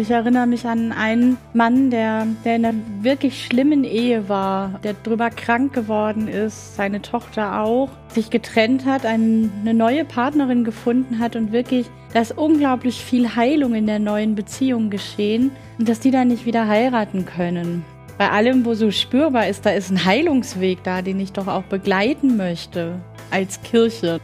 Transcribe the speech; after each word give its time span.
Ich 0.00 0.12
erinnere 0.12 0.46
mich 0.46 0.64
an 0.64 0.92
einen 0.92 1.38
Mann, 1.54 1.90
der, 1.90 2.24
der 2.44 2.54
in 2.54 2.64
einer 2.64 2.78
wirklich 3.00 3.44
schlimmen 3.44 3.82
Ehe 3.82 4.28
war, 4.28 4.78
der 4.84 4.94
drüber 4.94 5.28
krank 5.28 5.72
geworden 5.72 6.28
ist, 6.28 6.76
seine 6.76 7.02
Tochter 7.02 7.62
auch, 7.62 7.88
sich 8.06 8.30
getrennt 8.30 8.86
hat, 8.86 9.04
eine 9.04 9.74
neue 9.74 10.04
Partnerin 10.04 10.62
gefunden 10.62 11.18
hat 11.18 11.34
und 11.34 11.50
wirklich, 11.50 11.86
da 12.12 12.20
ist 12.20 12.38
unglaublich 12.38 13.02
viel 13.02 13.34
Heilung 13.34 13.74
in 13.74 13.86
der 13.86 13.98
neuen 13.98 14.36
Beziehung 14.36 14.88
geschehen 14.88 15.50
und 15.80 15.88
dass 15.88 15.98
die 15.98 16.12
dann 16.12 16.28
nicht 16.28 16.46
wieder 16.46 16.68
heiraten 16.68 17.26
können. 17.26 17.84
Bei 18.18 18.30
allem, 18.30 18.64
wo 18.64 18.74
so 18.74 18.92
spürbar 18.92 19.48
ist, 19.48 19.66
da 19.66 19.70
ist 19.70 19.90
ein 19.90 20.04
Heilungsweg 20.04 20.78
da, 20.84 21.02
den 21.02 21.18
ich 21.18 21.32
doch 21.32 21.48
auch 21.48 21.64
begleiten 21.64 22.36
möchte 22.36 23.00
als 23.32 23.60
Kirche. 23.62 24.20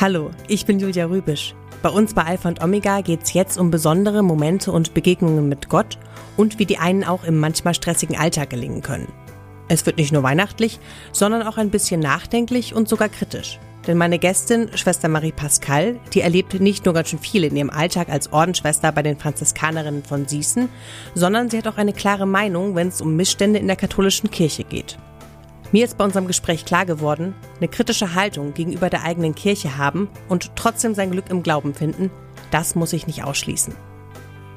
Hallo, 0.00 0.30
ich 0.48 0.64
bin 0.64 0.78
Julia 0.78 1.04
Rübisch. 1.04 1.54
Bei 1.86 1.92
uns 1.92 2.14
bei 2.14 2.24
Alpha 2.24 2.48
und 2.48 2.64
Omega 2.64 3.00
geht 3.00 3.22
es 3.22 3.32
jetzt 3.32 3.56
um 3.58 3.70
besondere 3.70 4.24
Momente 4.24 4.72
und 4.72 4.92
Begegnungen 4.92 5.48
mit 5.48 5.68
Gott 5.68 5.98
und 6.36 6.58
wie 6.58 6.66
die 6.66 6.78
einen 6.78 7.04
auch 7.04 7.22
im 7.22 7.38
manchmal 7.38 7.74
stressigen 7.74 8.16
Alltag 8.16 8.50
gelingen 8.50 8.82
können. 8.82 9.06
Es 9.68 9.86
wird 9.86 9.96
nicht 9.96 10.12
nur 10.12 10.24
weihnachtlich, 10.24 10.80
sondern 11.12 11.44
auch 11.44 11.58
ein 11.58 11.70
bisschen 11.70 12.00
nachdenklich 12.00 12.74
und 12.74 12.88
sogar 12.88 13.08
kritisch. 13.08 13.60
Denn 13.86 13.98
meine 13.98 14.18
Gästin, 14.18 14.68
Schwester 14.74 15.06
Marie 15.06 15.30
Pascal, 15.30 16.00
die 16.12 16.22
erlebt 16.22 16.54
nicht 16.54 16.84
nur 16.86 16.94
ganz 16.94 17.10
schön 17.10 17.20
viel 17.20 17.44
in 17.44 17.54
ihrem 17.54 17.70
Alltag 17.70 18.08
als 18.08 18.32
Ordensschwester 18.32 18.90
bei 18.90 19.02
den 19.02 19.16
Franziskanerinnen 19.16 20.02
von 20.02 20.26
Sießen, 20.26 20.68
sondern 21.14 21.50
sie 21.50 21.58
hat 21.58 21.68
auch 21.68 21.78
eine 21.78 21.92
klare 21.92 22.26
Meinung, 22.26 22.74
wenn 22.74 22.88
es 22.88 23.00
um 23.00 23.14
Missstände 23.14 23.60
in 23.60 23.68
der 23.68 23.76
katholischen 23.76 24.32
Kirche 24.32 24.64
geht. 24.64 24.98
Mir 25.72 25.84
ist 25.84 25.98
bei 25.98 26.04
unserem 26.04 26.26
Gespräch 26.26 26.64
klar 26.64 26.86
geworden, 26.86 27.34
eine 27.58 27.68
kritische 27.68 28.14
Haltung 28.14 28.54
gegenüber 28.54 28.88
der 28.88 29.02
eigenen 29.02 29.34
Kirche 29.34 29.76
haben 29.76 30.08
und 30.28 30.54
trotzdem 30.54 30.94
sein 30.94 31.10
Glück 31.10 31.28
im 31.28 31.42
Glauben 31.42 31.74
finden, 31.74 32.10
das 32.50 32.74
muss 32.74 32.92
ich 32.92 33.06
nicht 33.06 33.24
ausschließen. 33.24 33.74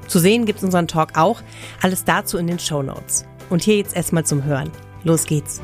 Zu 0.08 0.20
sehen 0.20 0.46
gibt's 0.46 0.64
unseren 0.64 0.88
Talk 0.88 1.18
auch, 1.18 1.42
alles 1.82 2.04
dazu 2.04 2.38
in 2.38 2.48
den 2.48 2.60
Show 2.60 2.82
Notes. 2.82 3.26
Und 3.50 3.64
hier 3.64 3.78
jetzt 3.78 3.96
erstmal 3.96 4.26
zum 4.26 4.44
Hören. 4.44 4.72
Los 5.04 5.26
geht's. 5.26 5.62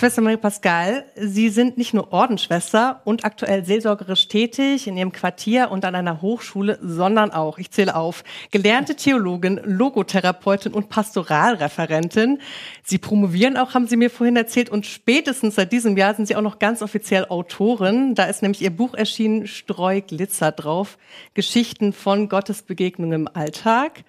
Schwester 0.00 0.22
Marie 0.22 0.38
Pascal, 0.38 1.04
Sie 1.14 1.50
sind 1.50 1.76
nicht 1.76 1.92
nur 1.92 2.10
Ordensschwester 2.10 3.02
und 3.04 3.26
aktuell 3.26 3.66
seelsorgerisch 3.66 4.28
tätig 4.28 4.86
in 4.86 4.96
Ihrem 4.96 5.12
Quartier 5.12 5.70
und 5.70 5.84
an 5.84 5.94
einer 5.94 6.22
Hochschule, 6.22 6.78
sondern 6.80 7.30
auch, 7.32 7.58
ich 7.58 7.70
zähle 7.70 7.94
auf, 7.94 8.24
gelernte 8.50 8.94
Theologin, 8.94 9.60
Logotherapeutin 9.62 10.72
und 10.72 10.88
Pastoralreferentin. 10.88 12.38
Sie 12.82 12.96
promovieren 12.96 13.58
auch, 13.58 13.74
haben 13.74 13.88
Sie 13.88 13.98
mir 13.98 14.08
vorhin 14.08 14.36
erzählt, 14.36 14.70
und 14.70 14.86
spätestens 14.86 15.56
seit 15.56 15.70
diesem 15.70 15.98
Jahr 15.98 16.14
sind 16.14 16.24
Sie 16.24 16.34
auch 16.34 16.40
noch 16.40 16.58
ganz 16.58 16.80
offiziell 16.80 17.26
Autorin. 17.26 18.14
Da 18.14 18.24
ist 18.24 18.40
nämlich 18.40 18.62
Ihr 18.62 18.74
Buch 18.74 18.94
erschienen, 18.94 19.46
Streu 19.46 20.00
Glitzer 20.00 20.50
drauf, 20.50 20.96
Geschichten 21.34 21.92
von 21.92 22.30
Gottes 22.30 22.62
Begegnung 22.62 23.12
im 23.12 23.28
Alltag. 23.28 24.04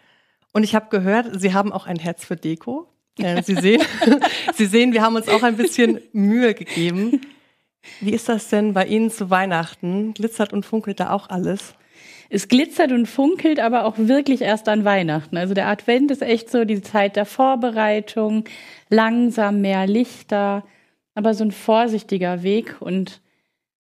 Und 0.53 0.63
ich 0.63 0.73
habe 0.73 0.87
gehört, 0.89 1.41
Sie 1.41 1.53
haben 1.53 1.73
auch 1.73 1.85
ein 1.85 1.99
Herz 1.99 2.23
für 2.23 2.37
Deko. 2.37 2.90
Äh, 3.17 3.43
Sie 3.43 3.55
sehen, 3.55 3.81
Sie 4.55 4.65
sehen, 4.65 4.93
wir 4.93 5.01
haben 5.01 5.15
uns 5.15 5.27
auch 5.27 5.43
ein 5.43 5.57
bisschen 5.57 5.99
Mühe 6.13 6.53
gegeben. 6.53 7.21
Wie 7.99 8.11
ist 8.11 8.29
das 8.29 8.49
denn 8.49 8.73
bei 8.73 8.85
Ihnen 8.85 9.09
zu 9.09 9.29
Weihnachten? 9.29 10.13
Glitzert 10.13 10.53
und 10.53 10.65
funkelt 10.65 10.99
da 10.99 11.11
auch 11.11 11.29
alles? 11.29 11.73
Es 12.29 12.47
glitzert 12.47 12.93
und 12.93 13.07
funkelt 13.07 13.59
aber 13.59 13.83
auch 13.83 13.97
wirklich 13.97 14.41
erst 14.41 14.69
an 14.69 14.85
Weihnachten. 14.85 15.35
Also 15.35 15.53
der 15.53 15.67
Advent 15.67 16.11
ist 16.11 16.21
echt 16.21 16.49
so 16.49 16.63
die 16.63 16.81
Zeit 16.81 17.17
der 17.17 17.25
Vorbereitung, 17.25 18.45
langsam 18.89 19.59
mehr 19.59 19.85
Lichter, 19.85 20.63
aber 21.13 21.33
so 21.33 21.43
ein 21.43 21.51
vorsichtiger 21.51 22.41
Weg 22.41 22.77
und 22.79 23.21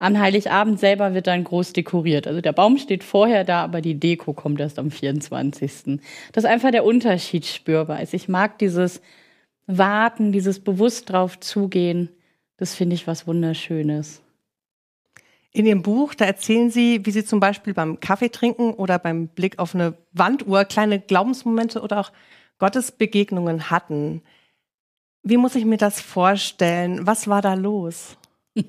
an 0.01 0.19
Heiligabend 0.19 0.79
selber 0.79 1.13
wird 1.13 1.27
dann 1.27 1.43
groß 1.43 1.73
dekoriert. 1.73 2.25
Also 2.25 2.41
der 2.41 2.53
Baum 2.53 2.79
steht 2.79 3.03
vorher 3.03 3.43
da, 3.43 3.63
aber 3.63 3.81
die 3.81 3.99
Deko 3.99 4.33
kommt 4.33 4.59
erst 4.59 4.79
am 4.79 4.89
24. 4.89 5.99
Das 6.31 6.43
ist 6.43 6.49
einfach 6.49 6.71
der 6.71 6.85
Unterschied 6.85 7.45
spürbar 7.45 8.01
ist. 8.01 8.15
Ich 8.15 8.27
mag 8.27 8.57
dieses 8.57 8.99
Warten, 9.67 10.31
dieses 10.31 10.59
bewusst 10.59 11.11
drauf 11.11 11.39
zugehen. 11.39 12.09
Das 12.57 12.73
finde 12.73 12.95
ich 12.95 13.05
was 13.05 13.27
Wunderschönes. 13.27 14.23
In 15.51 15.67
Ihrem 15.67 15.83
Buch, 15.83 16.15
da 16.15 16.25
erzählen 16.25 16.71
Sie, 16.71 17.05
wie 17.05 17.11
Sie 17.11 17.23
zum 17.23 17.39
Beispiel 17.39 17.75
beim 17.75 17.99
Kaffee 17.99 18.29
trinken 18.29 18.73
oder 18.73 18.97
beim 18.97 19.27
Blick 19.27 19.59
auf 19.59 19.75
eine 19.75 19.93
Wanduhr 20.13 20.65
kleine 20.65 20.99
Glaubensmomente 20.99 21.79
oder 21.79 21.99
auch 21.99 22.11
Gottesbegegnungen 22.57 23.69
hatten. 23.69 24.23
Wie 25.21 25.37
muss 25.37 25.53
ich 25.53 25.65
mir 25.65 25.77
das 25.77 26.01
vorstellen? 26.01 27.05
Was 27.05 27.27
war 27.27 27.43
da 27.43 27.53
los? 27.53 28.17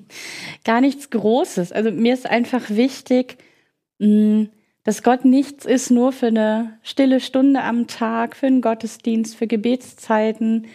Gar 0.63 0.81
nichts 0.81 1.09
Großes. 1.09 1.71
Also 1.71 1.91
mir 1.91 2.13
ist 2.13 2.29
einfach 2.29 2.69
wichtig, 2.69 3.37
mm, 3.99 4.45
dass 4.83 5.03
Gott 5.03 5.25
nichts 5.25 5.65
ist 5.65 5.91
nur 5.91 6.11
für 6.11 6.27
eine 6.27 6.77
stille 6.83 7.19
Stunde 7.19 7.61
am 7.61 7.87
Tag, 7.87 8.35
für 8.35 8.47
einen 8.47 8.61
Gottesdienst, 8.61 9.35
für 9.35 9.47
Gebetszeiten, 9.47 10.67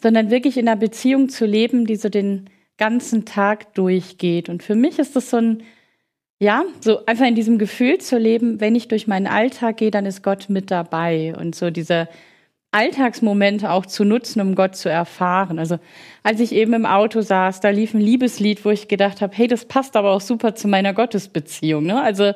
sondern 0.00 0.30
wirklich 0.30 0.56
in 0.56 0.68
einer 0.68 0.78
Beziehung 0.78 1.28
zu 1.28 1.46
leben, 1.46 1.84
die 1.84 1.96
so 1.96 2.08
den 2.08 2.48
ganzen 2.78 3.24
Tag 3.24 3.74
durchgeht. 3.74 4.48
Und 4.48 4.62
für 4.62 4.74
mich 4.74 4.98
ist 4.98 5.16
das 5.16 5.30
so 5.30 5.36
ein, 5.36 5.62
ja, 6.38 6.64
so 6.80 7.04
einfach 7.06 7.26
in 7.26 7.34
diesem 7.34 7.58
Gefühl 7.58 7.98
zu 7.98 8.16
leben, 8.16 8.60
wenn 8.60 8.74
ich 8.74 8.88
durch 8.88 9.06
meinen 9.06 9.26
Alltag 9.26 9.76
gehe, 9.78 9.90
dann 9.90 10.06
ist 10.06 10.22
Gott 10.22 10.48
mit 10.48 10.70
dabei. 10.70 11.34
Und 11.36 11.54
so 11.54 11.70
diese 11.70 12.08
Alltagsmomente 12.72 13.70
auch 13.70 13.84
zu 13.84 14.04
nutzen, 14.04 14.40
um 14.40 14.54
Gott 14.54 14.76
zu 14.76 14.88
erfahren. 14.88 15.58
Also 15.58 15.78
als 16.22 16.40
ich 16.40 16.52
eben 16.52 16.72
im 16.72 16.86
Auto 16.86 17.20
saß, 17.20 17.60
da 17.60 17.70
lief 17.70 17.94
ein 17.94 18.00
Liebeslied, 18.00 18.64
wo 18.64 18.70
ich 18.70 18.86
gedacht 18.86 19.20
habe, 19.20 19.36
hey, 19.36 19.48
das 19.48 19.64
passt 19.64 19.96
aber 19.96 20.12
auch 20.12 20.20
super 20.20 20.54
zu 20.54 20.68
meiner 20.68 20.94
Gottesbeziehung. 20.94 21.84
Ne? 21.84 22.00
Also 22.00 22.32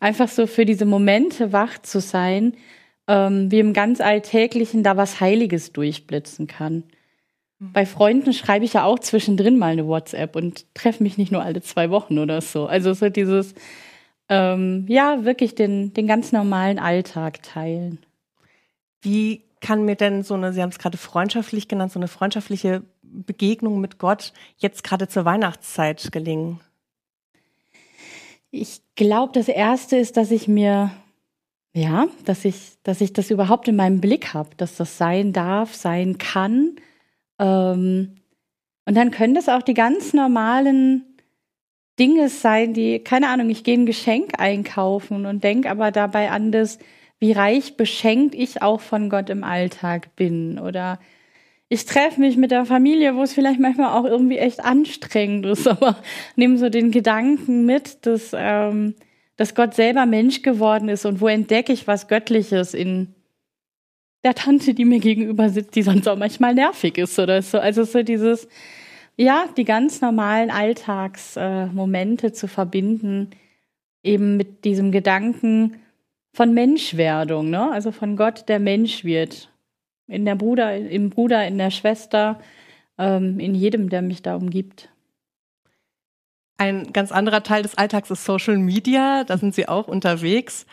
einfach 0.00 0.28
so 0.28 0.46
für 0.46 0.64
diese 0.64 0.84
Momente 0.84 1.52
wach 1.52 1.78
zu 1.78 2.00
sein, 2.00 2.54
ähm, 3.06 3.50
wie 3.50 3.60
im 3.60 3.72
ganz 3.72 4.00
Alltäglichen 4.00 4.82
da 4.82 4.96
was 4.96 5.20
Heiliges 5.20 5.72
durchblitzen 5.72 6.48
kann. 6.48 6.84
Mhm. 7.58 7.72
Bei 7.72 7.86
Freunden 7.86 8.32
schreibe 8.32 8.64
ich 8.64 8.74
ja 8.74 8.84
auch 8.84 8.98
zwischendrin 8.98 9.58
mal 9.58 9.72
eine 9.72 9.86
WhatsApp 9.86 10.34
und 10.36 10.66
treffe 10.74 11.02
mich 11.02 11.18
nicht 11.18 11.32
nur 11.32 11.42
alle 11.42 11.62
zwei 11.62 11.90
Wochen 11.90 12.18
oder 12.18 12.40
so. 12.40 12.66
Also 12.66 12.92
so 12.94 13.08
dieses, 13.08 13.54
ähm, 14.28 14.86
ja, 14.88 15.24
wirklich 15.24 15.54
den, 15.54 15.94
den 15.94 16.06
ganz 16.06 16.32
normalen 16.32 16.78
Alltag 16.78 17.42
teilen. 17.42 18.00
Wie 19.00 19.47
kann 19.60 19.84
mir 19.84 19.96
denn 19.96 20.22
so 20.22 20.34
eine, 20.34 20.52
Sie 20.52 20.62
haben 20.62 20.70
es 20.70 20.78
gerade 20.78 20.98
freundschaftlich 20.98 21.68
genannt, 21.68 21.92
so 21.92 21.98
eine 21.98 22.08
freundschaftliche 22.08 22.82
Begegnung 23.02 23.80
mit 23.80 23.98
Gott 23.98 24.32
jetzt 24.56 24.84
gerade 24.84 25.08
zur 25.08 25.24
Weihnachtszeit 25.24 26.10
gelingen? 26.12 26.60
Ich 28.50 28.80
glaube, 28.96 29.32
das 29.32 29.48
erste 29.48 29.96
ist, 29.96 30.16
dass 30.16 30.30
ich 30.30 30.48
mir, 30.48 30.90
ja, 31.74 32.06
dass 32.24 32.44
ich, 32.44 32.78
dass 32.82 33.00
ich 33.00 33.12
das 33.12 33.30
überhaupt 33.30 33.68
in 33.68 33.76
meinem 33.76 34.00
Blick 34.00 34.32
habe, 34.34 34.50
dass 34.56 34.76
das 34.76 34.96
sein 34.96 35.32
darf, 35.32 35.74
sein 35.74 36.18
kann. 36.18 36.76
Ähm, 37.38 38.16
und 38.86 38.94
dann 38.94 39.10
können 39.10 39.34
das 39.34 39.48
auch 39.48 39.62
die 39.62 39.74
ganz 39.74 40.14
normalen 40.14 41.04
Dinge 41.98 42.28
sein, 42.28 42.74
die, 42.74 43.00
keine 43.00 43.28
Ahnung, 43.28 43.50
ich 43.50 43.64
gehe 43.64 43.74
ein 43.76 43.86
Geschenk 43.86 44.38
einkaufen 44.38 45.26
und 45.26 45.42
denke 45.42 45.68
aber 45.70 45.90
dabei 45.90 46.30
an 46.30 46.52
das, 46.52 46.78
wie 47.18 47.32
reich 47.32 47.76
beschenkt 47.76 48.34
ich 48.34 48.62
auch 48.62 48.80
von 48.80 49.10
Gott 49.10 49.30
im 49.30 49.44
Alltag 49.44 50.14
bin. 50.16 50.58
Oder 50.58 50.98
ich 51.68 51.84
treffe 51.84 52.20
mich 52.20 52.36
mit 52.36 52.50
der 52.50 52.64
Familie, 52.64 53.14
wo 53.14 53.22
es 53.22 53.32
vielleicht 53.32 53.60
manchmal 53.60 53.92
auch 53.98 54.04
irgendwie 54.04 54.38
echt 54.38 54.64
anstrengend 54.64 55.46
ist, 55.46 55.66
aber 55.68 55.96
nehme 56.36 56.58
so 56.58 56.68
den 56.68 56.90
Gedanken 56.90 57.66
mit, 57.66 58.06
dass, 58.06 58.30
ähm, 58.34 58.94
dass 59.36 59.54
Gott 59.54 59.74
selber 59.74 60.06
Mensch 60.06 60.42
geworden 60.42 60.88
ist 60.88 61.04
und 61.04 61.20
wo 61.20 61.28
entdecke 61.28 61.72
ich 61.72 61.86
was 61.86 62.08
Göttliches 62.08 62.74
in 62.74 63.14
der 64.24 64.34
Tante, 64.34 64.74
die 64.74 64.84
mir 64.84 64.98
gegenüber 64.98 65.48
sitzt, 65.48 65.76
die 65.76 65.82
sonst 65.82 66.08
auch 66.08 66.18
manchmal 66.18 66.54
nervig 66.54 66.98
ist 66.98 67.18
oder 67.18 67.40
so. 67.42 67.58
Also 67.58 67.84
so 67.84 68.02
dieses, 68.02 68.48
ja, 69.16 69.44
die 69.56 69.64
ganz 69.64 70.00
normalen 70.00 70.50
Alltagsmomente 70.50 72.28
äh, 72.28 72.32
zu 72.32 72.48
verbinden, 72.48 73.30
eben 74.02 74.36
mit 74.36 74.64
diesem 74.64 74.90
Gedanken, 74.90 75.76
von 76.38 76.54
Menschwerdung, 76.54 77.50
ne? 77.50 77.72
Also 77.72 77.90
von 77.90 78.16
Gott, 78.16 78.48
der 78.48 78.60
Mensch 78.60 79.02
wird. 79.02 79.50
In 80.06 80.24
der 80.24 80.36
Bruder, 80.36 80.76
im 80.76 81.10
Bruder, 81.10 81.44
in 81.48 81.58
der 81.58 81.72
Schwester, 81.72 82.38
ähm, 82.96 83.40
in 83.40 83.56
jedem, 83.56 83.88
der 83.88 84.02
mich 84.02 84.22
da 84.22 84.36
umgibt. 84.36 84.88
Ein 86.56 86.92
ganz 86.92 87.10
anderer 87.10 87.42
Teil 87.42 87.64
des 87.64 87.76
Alltags 87.76 88.12
ist 88.12 88.24
Social 88.24 88.56
Media. 88.56 89.24
Da 89.24 89.36
sind 89.36 89.52
Sie 89.52 89.66
auch 89.66 89.88
unterwegs. 89.88 90.64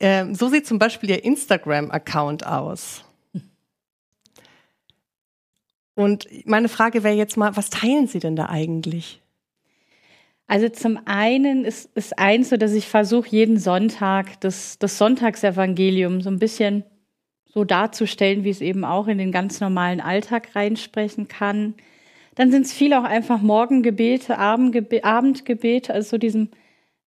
Ähm, 0.00 0.34
so 0.34 0.48
sieht 0.48 0.66
zum 0.66 0.80
Beispiel 0.80 1.10
Ihr 1.10 1.24
Instagram-Account 1.24 2.44
aus. 2.44 3.04
Und 5.94 6.26
meine 6.44 6.68
Frage 6.68 7.04
wäre 7.04 7.14
jetzt 7.14 7.36
mal, 7.36 7.56
was 7.56 7.70
teilen 7.70 8.08
Sie 8.08 8.18
denn 8.18 8.34
da 8.34 8.46
eigentlich? 8.46 9.22
Also 10.46 10.68
zum 10.68 10.98
einen 11.06 11.64
ist, 11.64 11.90
ist 11.96 12.18
eins 12.18 12.50
so, 12.50 12.56
dass 12.56 12.72
ich 12.72 12.86
versuche, 12.86 13.28
jeden 13.28 13.58
Sonntag 13.58 14.40
das, 14.40 14.78
das 14.78 14.98
Sonntagsevangelium 14.98 16.20
so 16.20 16.28
ein 16.28 16.38
bisschen 16.38 16.84
so 17.46 17.64
darzustellen, 17.64 18.44
wie 18.44 18.50
es 18.50 18.60
eben 18.60 18.84
auch 18.84 19.06
in 19.06 19.18
den 19.18 19.32
ganz 19.32 19.60
normalen 19.60 20.00
Alltag 20.00 20.54
reinsprechen 20.54 21.28
kann. 21.28 21.74
Dann 22.34 22.50
sind 22.50 22.66
es 22.66 22.72
viel 22.72 22.92
auch 22.94 23.04
einfach 23.04 23.40
Morgengebete, 23.40 24.38
Abendgebete, 24.38 25.94
also 25.94 26.10
so 26.10 26.18
diesem, 26.18 26.50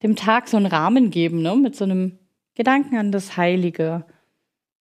dem 0.02 0.16
Tag 0.16 0.48
so 0.48 0.58
einen 0.58 0.66
Rahmen 0.66 1.12
geben, 1.12 1.42
ne? 1.42 1.56
mit 1.56 1.76
so 1.76 1.84
einem 1.84 2.18
Gedanken 2.56 2.98
an 2.98 3.12
das 3.12 3.38
Heilige. 3.38 4.06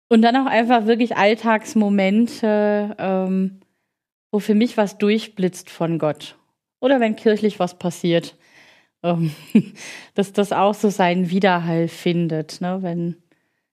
Und 0.08 0.20
dann 0.20 0.36
auch 0.36 0.46
einfach 0.46 0.86
wirklich 0.86 1.16
Alltagsmomente, 1.16 2.96
ähm, 2.98 3.60
wo 4.30 4.40
für 4.40 4.54
mich 4.54 4.76
was 4.76 4.98
durchblitzt 4.98 5.70
von 5.70 5.98
Gott. 5.98 6.36
Oder 6.80 6.98
wenn 7.00 7.16
kirchlich 7.16 7.60
was 7.60 7.78
passiert, 7.78 8.36
ähm, 9.02 9.32
dass 10.14 10.32
das 10.32 10.52
auch 10.52 10.74
so 10.74 10.90
seinen 10.90 11.30
Widerhall 11.30 11.88
findet. 11.88 12.60
Ne? 12.60 12.78
Wenn 12.80 13.16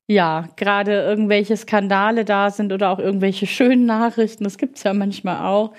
ja 0.07 0.49
gerade 0.55 0.93
irgendwelche 1.01 1.55
Skandale 1.55 2.25
da 2.25 2.49
sind 2.49 2.73
oder 2.73 2.89
auch 2.89 2.99
irgendwelche 2.99 3.47
schönen 3.47 3.85
Nachrichten, 3.85 4.43
das 4.43 4.57
gibt 4.57 4.77
es 4.77 4.83
ja 4.83 4.93
manchmal 4.93 5.45
auch, 5.45 5.73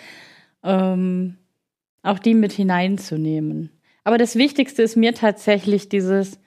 ähm, 0.63 1.37
auch 2.03 2.19
die 2.19 2.35
mit 2.35 2.53
hineinzunehmen. 2.53 3.71
Aber 4.05 4.19
das 4.19 4.37
Wichtigste 4.37 4.83
ist 4.83 4.97
mir 4.97 5.15
tatsächlich 5.15 5.89
dieses 5.89 6.39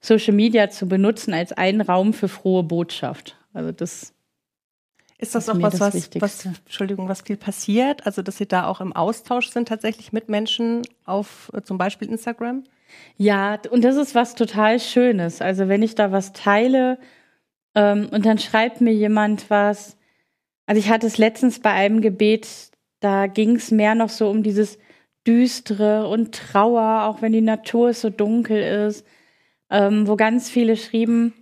Social 0.00 0.34
Media 0.34 0.70
zu 0.70 0.86
benutzen 0.86 1.34
als 1.34 1.52
einen 1.52 1.80
Raum 1.80 2.12
für 2.12 2.28
frohe 2.28 2.62
Botschaft. 2.62 3.36
Also 3.52 3.72
das 3.72 4.14
ist 5.20 5.34
das, 5.34 5.48
auch 5.48 5.60
was, 5.60 5.80
was, 5.80 6.10
was, 6.20 6.46
Entschuldigung, 6.46 7.08
was 7.08 7.22
viel 7.22 7.36
passiert? 7.36 8.06
Also, 8.06 8.22
dass 8.22 8.38
Sie 8.38 8.46
da 8.46 8.66
auch 8.66 8.80
im 8.80 8.92
Austausch 8.92 9.48
sind 9.48 9.66
tatsächlich 9.66 10.12
mit 10.12 10.28
Menschen 10.28 10.82
auf 11.04 11.50
äh, 11.52 11.62
zum 11.62 11.76
Beispiel 11.76 12.08
Instagram? 12.08 12.62
Ja, 13.16 13.58
und 13.70 13.82
das 13.82 13.96
ist 13.96 14.14
was 14.14 14.36
total 14.36 14.78
Schönes. 14.78 15.42
Also, 15.42 15.68
wenn 15.68 15.82
ich 15.82 15.96
da 15.96 16.12
was 16.12 16.32
teile 16.32 16.98
ähm, 17.74 18.08
und 18.12 18.26
dann 18.26 18.38
schreibt 18.38 18.80
mir 18.80 18.92
jemand 18.92 19.50
was. 19.50 19.96
Also, 20.66 20.78
ich 20.78 20.88
hatte 20.88 21.08
es 21.08 21.18
letztens 21.18 21.58
bei 21.58 21.72
einem 21.72 22.00
Gebet, 22.00 22.70
da 23.00 23.26
ging 23.26 23.56
es 23.56 23.72
mehr 23.72 23.96
noch 23.96 24.10
so 24.10 24.30
um 24.30 24.44
dieses 24.44 24.78
Düstere 25.26 26.06
und 26.06 26.32
Trauer, 26.32 27.02
auch 27.02 27.22
wenn 27.22 27.32
die 27.32 27.40
Natur 27.40 27.92
so 27.92 28.08
dunkel 28.08 28.86
ist, 28.86 29.04
ähm, 29.68 30.06
wo 30.06 30.14
ganz 30.14 30.48
viele 30.48 30.76
schrieben, 30.76 31.34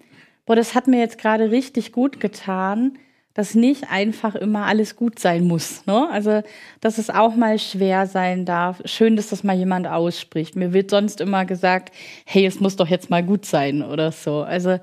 boah, 0.46 0.56
das 0.56 0.74
hat 0.74 0.86
mir 0.86 0.98
jetzt 0.98 1.18
gerade 1.18 1.50
richtig 1.50 1.92
gut 1.92 2.20
getan 2.20 2.98
dass 3.36 3.54
nicht 3.54 3.90
einfach 3.90 4.34
immer 4.34 4.64
alles 4.64 4.96
gut 4.96 5.18
sein 5.18 5.46
muss. 5.46 5.84
Ne? 5.84 6.08
Also, 6.10 6.42
dass 6.80 6.96
es 6.96 7.10
auch 7.10 7.36
mal 7.36 7.58
schwer 7.58 8.06
sein 8.06 8.46
darf. 8.46 8.80
Schön, 8.86 9.14
dass 9.14 9.28
das 9.28 9.44
mal 9.44 9.54
jemand 9.54 9.86
ausspricht. 9.86 10.56
Mir 10.56 10.72
wird 10.72 10.88
sonst 10.88 11.20
immer 11.20 11.44
gesagt, 11.44 11.94
hey, 12.24 12.46
es 12.46 12.60
muss 12.60 12.76
doch 12.76 12.88
jetzt 12.88 13.10
mal 13.10 13.22
gut 13.22 13.44
sein 13.44 13.82
oder 13.82 14.10
so. 14.10 14.40
Also, 14.40 14.78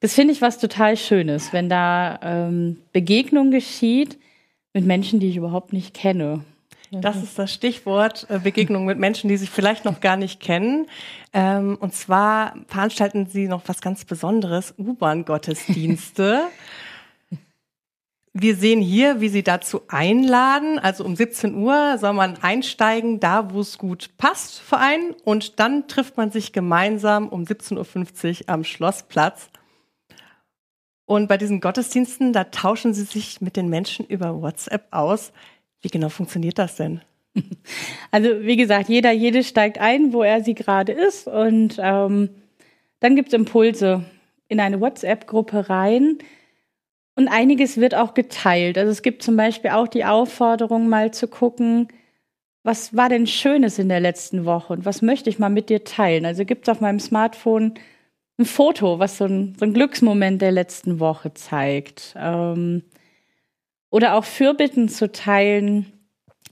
das 0.00 0.14
finde 0.14 0.32
ich 0.32 0.40
was 0.40 0.58
total 0.58 0.96
Schönes, 0.96 1.52
wenn 1.52 1.68
da 1.68 2.18
ähm, 2.22 2.78
Begegnung 2.94 3.50
geschieht 3.50 4.18
mit 4.72 4.86
Menschen, 4.86 5.20
die 5.20 5.28
ich 5.28 5.36
überhaupt 5.36 5.74
nicht 5.74 5.92
kenne. 5.92 6.42
Das 6.90 7.22
ist 7.22 7.38
das 7.38 7.52
Stichwort 7.52 8.26
äh, 8.30 8.38
Begegnung 8.38 8.86
mit 8.86 8.98
Menschen, 8.98 9.28
die 9.28 9.36
sich 9.36 9.50
vielleicht 9.50 9.84
noch 9.84 10.00
gar 10.00 10.16
nicht 10.16 10.40
kennen. 10.40 10.86
Ähm, 11.34 11.76
und 11.80 11.92
zwar 11.92 12.54
veranstalten 12.68 13.26
Sie 13.26 13.46
noch 13.46 13.62
was 13.66 13.82
ganz 13.82 14.06
Besonderes, 14.06 14.72
U-Bahn-Gottesdienste. 14.78 16.42
Wir 18.36 18.56
sehen 18.56 18.80
hier, 18.80 19.20
wie 19.20 19.28
Sie 19.28 19.44
dazu 19.44 19.82
einladen. 19.86 20.80
Also 20.80 21.04
um 21.04 21.14
17 21.14 21.54
Uhr 21.54 21.98
soll 21.98 22.14
man 22.14 22.36
einsteigen, 22.42 23.20
da 23.20 23.54
wo 23.54 23.60
es 23.60 23.78
gut 23.78 24.10
passt 24.18 24.60
für 24.60 24.76
einen. 24.76 25.12
Und 25.24 25.60
dann 25.60 25.86
trifft 25.86 26.16
man 26.16 26.32
sich 26.32 26.52
gemeinsam 26.52 27.28
um 27.28 27.44
17.50 27.44 28.42
Uhr 28.42 28.48
am 28.48 28.64
Schlossplatz. 28.64 29.50
Und 31.06 31.28
bei 31.28 31.36
diesen 31.36 31.60
Gottesdiensten, 31.60 32.32
da 32.32 32.42
tauschen 32.44 32.92
Sie 32.92 33.04
sich 33.04 33.40
mit 33.40 33.56
den 33.56 33.68
Menschen 33.68 34.04
über 34.04 34.42
WhatsApp 34.42 34.88
aus. 34.90 35.32
Wie 35.80 35.88
genau 35.88 36.08
funktioniert 36.08 36.58
das 36.58 36.74
denn? 36.76 37.02
Also 38.10 38.28
wie 38.42 38.56
gesagt, 38.56 38.88
jeder, 38.88 39.10
jede 39.12 39.42
steigt 39.42 39.78
ein, 39.78 40.12
wo 40.12 40.22
er 40.22 40.42
sie 40.42 40.54
gerade 40.54 40.92
ist. 40.92 41.26
Und 41.26 41.80
ähm, 41.80 42.30
dann 43.00 43.16
gibt 43.16 43.28
es 43.28 43.34
Impulse 43.34 44.04
in 44.48 44.60
eine 44.60 44.80
WhatsApp-Gruppe 44.80 45.68
rein 45.68 46.18
und 47.16 47.28
einiges 47.28 47.76
wird 47.76 47.94
auch 47.94 48.14
geteilt. 48.14 48.76
Also 48.76 48.90
es 48.90 49.02
gibt 49.02 49.22
zum 49.22 49.36
Beispiel 49.36 49.70
auch 49.70 49.88
die 49.88 50.04
Aufforderung, 50.04 50.88
mal 50.88 51.12
zu 51.12 51.28
gucken, 51.28 51.88
was 52.64 52.96
war 52.96 53.08
denn 53.08 53.26
Schönes 53.26 53.78
in 53.78 53.88
der 53.88 54.00
letzten 54.00 54.44
Woche 54.44 54.72
und 54.72 54.84
was 54.84 55.02
möchte 55.02 55.30
ich 55.30 55.38
mal 55.38 55.50
mit 55.50 55.68
dir 55.68 55.84
teilen. 55.84 56.24
Also 56.24 56.44
gibt 56.44 56.66
es 56.66 56.72
auf 56.72 56.80
meinem 56.80 56.98
Smartphone 56.98 57.74
ein 58.38 58.46
Foto, 58.46 58.98
was 58.98 59.18
so 59.18 59.26
ein, 59.26 59.54
so 59.58 59.64
ein 59.64 59.74
Glücksmoment 59.74 60.42
der 60.42 60.50
letzten 60.50 60.98
Woche 60.98 61.34
zeigt. 61.34 62.14
Ähm, 62.18 62.82
oder 63.90 64.14
auch 64.14 64.24
Fürbitten 64.24 64.88
zu 64.88 65.12
teilen 65.12 65.92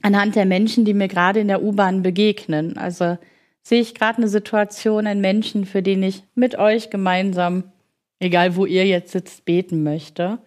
anhand 0.01 0.35
der 0.35 0.45
Menschen, 0.45 0.85
die 0.85 0.93
mir 0.93 1.07
gerade 1.07 1.39
in 1.39 1.47
der 1.47 1.63
U-Bahn 1.63 2.03
begegnen. 2.03 2.77
Also 2.77 3.17
sehe 3.63 3.81
ich 3.81 3.95
gerade 3.95 4.19
eine 4.19 4.27
Situation, 4.27 5.07
einen 5.07 5.21
Menschen, 5.21 5.65
für 5.65 5.81
den 5.81 6.03
ich 6.03 6.23
mit 6.35 6.57
euch 6.57 6.89
gemeinsam, 6.89 7.71
egal 8.19 8.55
wo 8.55 8.65
ihr 8.65 8.85
jetzt 8.85 9.11
sitzt, 9.11 9.45
beten 9.45 9.83
möchte. 9.83 10.39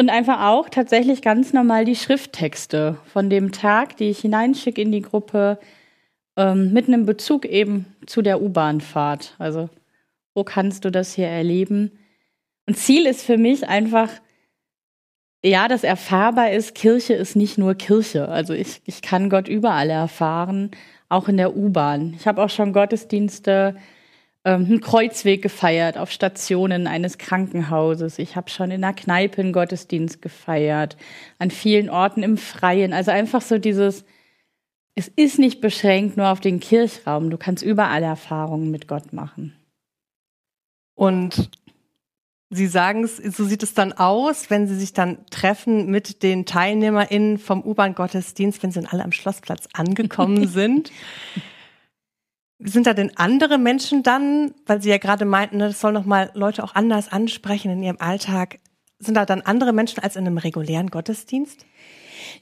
Und 0.00 0.10
einfach 0.10 0.46
auch 0.46 0.68
tatsächlich 0.68 1.22
ganz 1.22 1.52
normal 1.52 1.84
die 1.84 1.96
Schrifttexte 1.96 2.98
von 3.12 3.28
dem 3.28 3.50
Tag, 3.50 3.96
die 3.96 4.10
ich 4.10 4.20
hineinschicke 4.20 4.80
in 4.80 4.92
die 4.92 5.02
Gruppe, 5.02 5.58
ähm, 6.36 6.72
mit 6.72 6.86
einem 6.86 7.04
Bezug 7.04 7.44
eben 7.44 7.96
zu 8.06 8.22
der 8.22 8.40
U-Bahn-Fahrt. 8.40 9.34
Also, 9.40 9.68
wo 10.34 10.44
kannst 10.44 10.84
du 10.84 10.92
das 10.92 11.14
hier 11.14 11.26
erleben? 11.26 11.98
Und 12.68 12.76
Ziel 12.76 13.06
ist 13.06 13.24
für 13.24 13.38
mich 13.38 13.68
einfach, 13.68 14.08
ja, 15.44 15.66
dass 15.66 15.82
erfahrbar 15.82 16.52
ist, 16.52 16.76
Kirche 16.76 17.14
ist 17.14 17.34
nicht 17.34 17.58
nur 17.58 17.74
Kirche. 17.74 18.28
Also 18.28 18.54
ich, 18.54 18.80
ich 18.84 19.02
kann 19.02 19.28
Gott 19.28 19.48
überall 19.48 19.90
erfahren, 19.90 20.70
auch 21.08 21.26
in 21.26 21.38
der 21.38 21.56
U-Bahn. 21.56 22.14
Ich 22.14 22.28
habe 22.28 22.40
auch 22.40 22.50
schon 22.50 22.72
Gottesdienste 22.72 23.74
einen 24.54 24.80
Kreuzweg 24.80 25.42
gefeiert 25.42 25.98
auf 25.98 26.10
Stationen 26.10 26.86
eines 26.86 27.18
Krankenhauses. 27.18 28.18
Ich 28.18 28.36
habe 28.36 28.50
schon 28.50 28.70
in 28.70 28.84
einer 28.84 28.94
Kneipe 28.94 29.40
einen 29.40 29.52
Gottesdienst 29.52 30.22
gefeiert, 30.22 30.96
an 31.38 31.50
vielen 31.50 31.90
Orten 31.90 32.22
im 32.22 32.36
Freien. 32.36 32.92
Also 32.92 33.10
einfach 33.10 33.42
so 33.42 33.58
dieses, 33.58 34.04
es 34.94 35.08
ist 35.08 35.38
nicht 35.38 35.60
beschränkt 35.60 36.16
nur 36.16 36.28
auf 36.28 36.40
den 36.40 36.60
Kirchraum. 36.60 37.30
Du 37.30 37.38
kannst 37.38 37.62
überall 37.62 38.02
Erfahrungen 38.02 38.70
mit 38.70 38.88
Gott 38.88 39.12
machen. 39.12 39.54
Und 40.94 41.50
Sie 42.50 42.66
sagen 42.66 43.04
es, 43.04 43.18
so 43.18 43.44
sieht 43.44 43.62
es 43.62 43.74
dann 43.74 43.92
aus, 43.92 44.48
wenn 44.48 44.66
Sie 44.66 44.74
sich 44.74 44.94
dann 44.94 45.18
treffen 45.30 45.90
mit 45.90 46.22
den 46.22 46.46
TeilnehmerInnen 46.46 47.38
vom 47.38 47.62
U-Bahn-Gottesdienst, 47.62 48.62
wenn 48.62 48.70
sie 48.70 48.80
dann 48.80 48.90
alle 48.90 49.04
am 49.04 49.12
Schlossplatz 49.12 49.68
angekommen 49.74 50.48
sind. 50.48 50.90
Sind 52.60 52.86
da 52.86 52.94
denn 52.94 53.12
andere 53.16 53.58
Menschen 53.58 54.02
dann, 54.02 54.52
weil 54.66 54.82
Sie 54.82 54.90
ja 54.90 54.98
gerade 54.98 55.24
meinten, 55.24 55.58
ne, 55.58 55.68
das 55.68 55.80
soll 55.80 55.92
nochmal 55.92 56.30
Leute 56.34 56.64
auch 56.64 56.74
anders 56.74 57.12
ansprechen 57.12 57.70
in 57.70 57.82
ihrem 57.82 58.00
Alltag, 58.00 58.58
sind 58.98 59.14
da 59.14 59.24
dann 59.24 59.42
andere 59.42 59.72
Menschen 59.72 60.02
als 60.02 60.16
in 60.16 60.26
einem 60.26 60.38
regulären 60.38 60.88
Gottesdienst? 60.88 61.64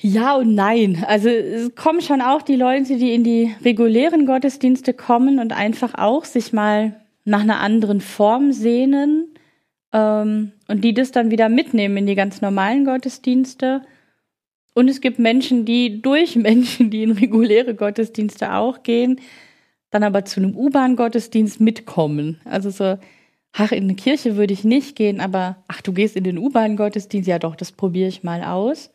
Ja 0.01 0.37
und 0.37 0.55
nein. 0.55 1.05
Also 1.07 1.29
es 1.29 1.75
kommen 1.75 2.01
schon 2.01 2.23
auch 2.23 2.43
die 2.43 2.57
Leute, 2.57 2.97
die 2.97 3.15
in 3.15 3.25
die 3.25 3.55
regulären 3.65 4.27
Gottesdienste 4.27 4.95
kommen 4.95 5.39
und 5.39 5.53
einfach 5.53 5.95
auch 5.95 6.25
sich 6.25 6.53
mal 6.53 6.97
nach 7.25 7.41
einer 7.41 7.61
anderen 7.61 8.01
Form 8.01 8.53
sehnen 8.53 9.35
ähm, 9.93 10.53
und 10.69 10.83
die 10.83 10.95
das 10.95 11.13
dann 11.13 11.31
wieder 11.31 11.49
mitnehmen 11.49 11.99
in 11.99 12.07
die 12.07 12.15
ganz 12.15 12.41
normalen 12.41 12.85
Gottesdienste. 12.85 13.83
Und 14.75 14.89
es 14.89 15.01
gibt 15.01 15.19
Menschen, 15.19 15.65
die 15.65 16.01
durch 16.03 16.37
Menschen, 16.37 16.91
die 16.91 17.03
in 17.03 17.13
reguläre 17.13 17.75
Gottesdienste 17.75 18.55
auch 18.55 18.83
gehen, 18.83 19.21
dann 19.91 20.03
aber 20.03 20.25
zu 20.25 20.41
einem 20.41 20.57
U-Bahn-Gottesdienst 20.57 21.61
mitkommen. 21.61 22.41
Also 22.45 22.71
so, 22.71 22.99
ach, 23.53 23.73
in 23.73 23.85
eine 23.85 23.95
Kirche 23.95 24.37
würde 24.37 24.53
ich 24.53 24.65
nicht 24.65 24.97
gehen, 24.97 25.21
aber 25.21 25.57
ach, 25.69 25.81
du 25.81 25.93
gehst 25.93 26.17
in 26.17 26.25
den 26.25 26.39
U-Bahn-Gottesdienst, 26.39 27.29
ja 27.29 27.39
doch, 27.39 27.57
das 27.57 27.73
probiere 27.73 28.09
ich 28.09 28.23
mal 28.23 28.43
aus. 28.45 28.91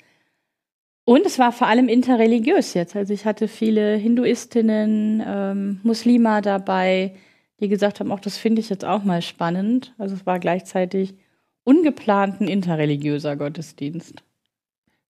Und 1.05 1.25
es 1.25 1.39
war 1.39 1.51
vor 1.51 1.67
allem 1.67 1.87
interreligiös 1.87 2.73
jetzt. 2.73 2.95
Also 2.95 3.13
ich 3.13 3.25
hatte 3.25 3.47
viele 3.47 3.95
Hinduistinnen, 3.95 5.23
ähm, 5.25 5.79
Muslima 5.83 6.41
dabei, 6.41 7.15
die 7.59 7.67
gesagt 7.67 7.99
haben, 7.99 8.11
auch 8.11 8.19
das 8.19 8.37
finde 8.37 8.61
ich 8.61 8.69
jetzt 8.69 8.85
auch 8.85 9.03
mal 9.03 9.21
spannend. 9.21 9.93
Also 9.97 10.15
es 10.15 10.25
war 10.25 10.39
gleichzeitig 10.39 11.15
ungeplanten 11.63 12.47
interreligiöser 12.47 13.35
Gottesdienst. 13.35 14.23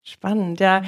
Spannend, 0.03 0.59
ja. 0.59 0.83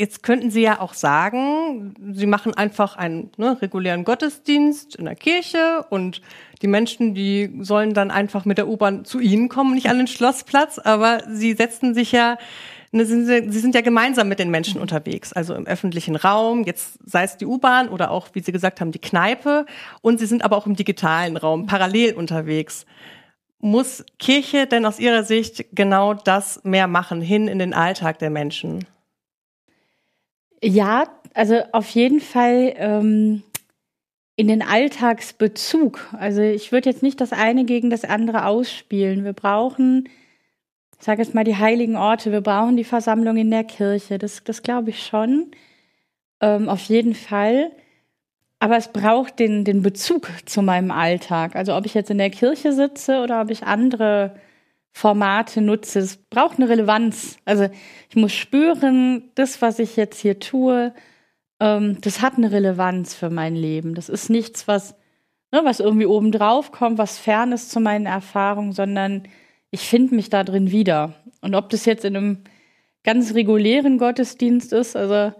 Jetzt 0.00 0.22
könnten 0.22 0.50
Sie 0.50 0.62
ja 0.62 0.80
auch 0.80 0.94
sagen, 0.94 1.92
Sie 2.14 2.24
machen 2.24 2.54
einfach 2.54 2.96
einen 2.96 3.30
ne, 3.36 3.60
regulären 3.60 4.04
Gottesdienst 4.04 4.96
in 4.96 5.04
der 5.04 5.14
Kirche 5.14 5.84
und 5.90 6.22
die 6.62 6.68
Menschen, 6.68 7.14
die 7.14 7.52
sollen 7.60 7.92
dann 7.92 8.10
einfach 8.10 8.46
mit 8.46 8.56
der 8.56 8.66
U-Bahn 8.66 9.04
zu 9.04 9.20
Ihnen 9.20 9.50
kommen, 9.50 9.74
nicht 9.74 9.90
an 9.90 9.98
den 9.98 10.06
Schlossplatz, 10.06 10.78
aber 10.78 11.22
Sie 11.28 11.52
setzen 11.52 11.92
sich 11.92 12.12
ja, 12.12 12.38
ne, 12.92 13.04
Sie, 13.04 13.26
Sie 13.26 13.58
sind 13.58 13.74
ja 13.74 13.82
gemeinsam 13.82 14.28
mit 14.28 14.38
den 14.38 14.50
Menschen 14.50 14.80
unterwegs, 14.80 15.34
also 15.34 15.54
im 15.54 15.66
öffentlichen 15.66 16.16
Raum, 16.16 16.64
jetzt 16.64 16.98
sei 17.04 17.24
es 17.24 17.36
die 17.36 17.44
U-Bahn 17.44 17.90
oder 17.90 18.10
auch, 18.10 18.28
wie 18.32 18.40
Sie 18.40 18.52
gesagt 18.52 18.80
haben, 18.80 18.92
die 18.92 19.00
Kneipe 19.00 19.66
und 20.00 20.18
Sie 20.18 20.24
sind 20.24 20.46
aber 20.46 20.56
auch 20.56 20.66
im 20.66 20.76
digitalen 20.76 21.36
Raum 21.36 21.66
parallel 21.66 22.14
unterwegs. 22.14 22.86
Muss 23.58 24.02
Kirche 24.18 24.66
denn 24.66 24.86
aus 24.86 24.98
Ihrer 24.98 25.24
Sicht 25.24 25.66
genau 25.72 26.14
das 26.14 26.64
mehr 26.64 26.86
machen, 26.86 27.20
hin 27.20 27.48
in 27.48 27.58
den 27.58 27.74
Alltag 27.74 28.18
der 28.18 28.30
Menschen? 28.30 28.86
Ja, 30.62 31.04
also 31.34 31.60
auf 31.72 31.88
jeden 31.90 32.20
Fall 32.20 32.74
ähm, 32.76 33.42
in 34.36 34.48
den 34.48 34.62
Alltagsbezug. 34.62 36.08
Also 36.18 36.42
ich 36.42 36.72
würde 36.72 36.90
jetzt 36.90 37.02
nicht 37.02 37.20
das 37.20 37.32
eine 37.32 37.64
gegen 37.64 37.90
das 37.90 38.04
andere 38.04 38.46
ausspielen. 38.46 39.24
Wir 39.24 39.32
brauchen, 39.32 40.08
ich 40.98 41.04
sage 41.04 41.22
jetzt 41.22 41.34
mal, 41.34 41.44
die 41.44 41.56
heiligen 41.56 41.96
Orte, 41.96 42.32
wir 42.32 42.40
brauchen 42.42 42.76
die 42.76 42.84
Versammlung 42.84 43.36
in 43.36 43.50
der 43.50 43.64
Kirche. 43.64 44.18
Das, 44.18 44.44
das 44.44 44.62
glaube 44.62 44.90
ich 44.90 45.02
schon. 45.06 45.50
Ähm, 46.40 46.68
auf 46.68 46.82
jeden 46.84 47.14
Fall. 47.14 47.70
Aber 48.58 48.76
es 48.76 48.88
braucht 48.88 49.38
den, 49.38 49.64
den 49.64 49.82
Bezug 49.82 50.28
zu 50.44 50.62
meinem 50.62 50.90
Alltag. 50.90 51.56
Also 51.56 51.74
ob 51.74 51.86
ich 51.86 51.94
jetzt 51.94 52.10
in 52.10 52.18
der 52.18 52.30
Kirche 52.30 52.72
sitze 52.72 53.22
oder 53.22 53.40
ob 53.40 53.50
ich 53.50 53.64
andere 53.64 54.34
Formate 54.92 55.60
nutze, 55.60 56.00
es 56.00 56.16
braucht 56.16 56.58
eine 56.58 56.68
Relevanz. 56.68 57.38
Also 57.44 57.68
ich 58.08 58.16
muss 58.16 58.32
spüren, 58.32 59.30
das, 59.34 59.62
was 59.62 59.78
ich 59.78 59.96
jetzt 59.96 60.20
hier 60.20 60.40
tue, 60.40 60.92
ähm, 61.60 61.98
das 62.00 62.20
hat 62.20 62.36
eine 62.36 62.50
Relevanz 62.50 63.14
für 63.14 63.30
mein 63.30 63.54
Leben. 63.54 63.94
Das 63.94 64.08
ist 64.08 64.30
nichts, 64.30 64.66
was, 64.66 64.96
ne, 65.52 65.60
was 65.64 65.80
irgendwie 65.80 66.06
oben 66.06 66.32
drauf 66.32 66.72
kommt, 66.72 66.98
was 66.98 67.18
fern 67.18 67.52
ist 67.52 67.70
zu 67.70 67.80
meinen 67.80 68.06
Erfahrungen, 68.06 68.72
sondern 68.72 69.24
ich 69.70 69.82
finde 69.82 70.16
mich 70.16 70.30
da 70.30 70.42
drin 70.42 70.70
wieder. 70.70 71.14
Und 71.40 71.54
ob 71.54 71.70
das 71.70 71.84
jetzt 71.84 72.04
in 72.04 72.16
einem 72.16 72.38
ganz 73.04 73.34
regulären 73.34 73.98
Gottesdienst 73.98 74.72
ist, 74.72 74.96
also 74.96 75.32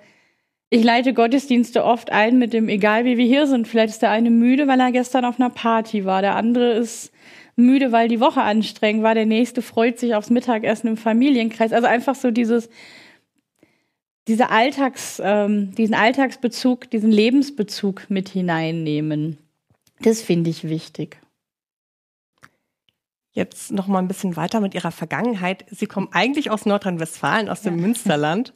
ich 0.70 0.84
leite 0.84 1.12
Gottesdienste 1.12 1.84
oft 1.84 2.12
ein 2.12 2.38
mit 2.38 2.52
dem, 2.52 2.68
egal 2.68 3.04
wie 3.04 3.16
wir 3.16 3.26
hier 3.26 3.48
sind, 3.48 3.66
vielleicht 3.66 3.94
ist 3.94 4.02
der 4.02 4.12
eine 4.12 4.30
müde, 4.30 4.68
weil 4.68 4.78
er 4.78 4.92
gestern 4.92 5.24
auf 5.24 5.40
einer 5.40 5.50
Party 5.50 6.04
war, 6.04 6.22
der 6.22 6.36
andere 6.36 6.74
ist 6.74 7.12
müde, 7.60 7.92
weil 7.92 8.08
die 8.08 8.20
Woche 8.20 8.42
anstrengend 8.42 9.02
war, 9.02 9.14
der 9.14 9.26
nächste 9.26 9.62
freut 9.62 9.98
sich 9.98 10.14
aufs 10.14 10.30
Mittagessen 10.30 10.88
im 10.88 10.96
Familienkreis. 10.96 11.72
Also 11.72 11.86
einfach 11.86 12.14
so 12.14 12.30
dieses, 12.30 12.68
diese 14.28 14.50
Alltags, 14.50 15.20
ähm, 15.22 15.74
diesen 15.74 15.94
Alltagsbezug, 15.94 16.90
diesen 16.90 17.10
Lebensbezug 17.10 18.08
mit 18.08 18.28
hineinnehmen. 18.28 19.38
Das 20.00 20.22
finde 20.22 20.50
ich 20.50 20.68
wichtig. 20.68 21.20
Jetzt 23.32 23.70
noch 23.70 23.86
mal 23.86 24.00
ein 24.00 24.08
bisschen 24.08 24.36
weiter 24.36 24.60
mit 24.60 24.74
Ihrer 24.74 24.90
Vergangenheit. 24.90 25.64
Sie 25.70 25.86
kommen 25.86 26.08
eigentlich 26.12 26.50
aus 26.50 26.66
Nordrhein-Westfalen, 26.66 27.48
aus 27.48 27.62
dem 27.62 27.76
ja. 27.76 27.82
Münsterland. 27.82 28.52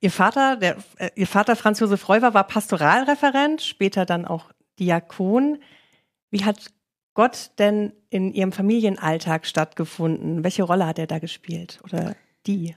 Ihr 0.00 0.10
Vater, 0.10 0.56
der, 0.56 0.76
äh, 0.98 1.10
Ihr 1.16 1.26
Vater 1.26 1.56
Franz 1.56 1.80
Josef 1.80 2.08
Reuver 2.08 2.32
war 2.32 2.44
Pastoralreferent, 2.44 3.62
später 3.62 4.06
dann 4.06 4.24
auch 4.24 4.52
Diakon. 4.78 5.58
Wie 6.30 6.44
hat 6.44 6.70
Gott 7.14 7.52
denn 7.58 7.92
in 8.10 8.32
Ihrem 8.32 8.52
Familienalltag 8.52 9.46
stattgefunden? 9.46 10.44
Welche 10.44 10.64
Rolle 10.64 10.86
hat 10.86 10.98
er 10.98 11.06
da 11.06 11.18
gespielt 11.18 11.80
oder 11.84 12.14
die? 12.46 12.74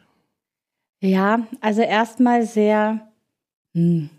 Ja, 1.02 1.46
also 1.60 1.82
erstmal 1.82 2.46
sehr, 2.46 3.08
hm, 3.74 4.10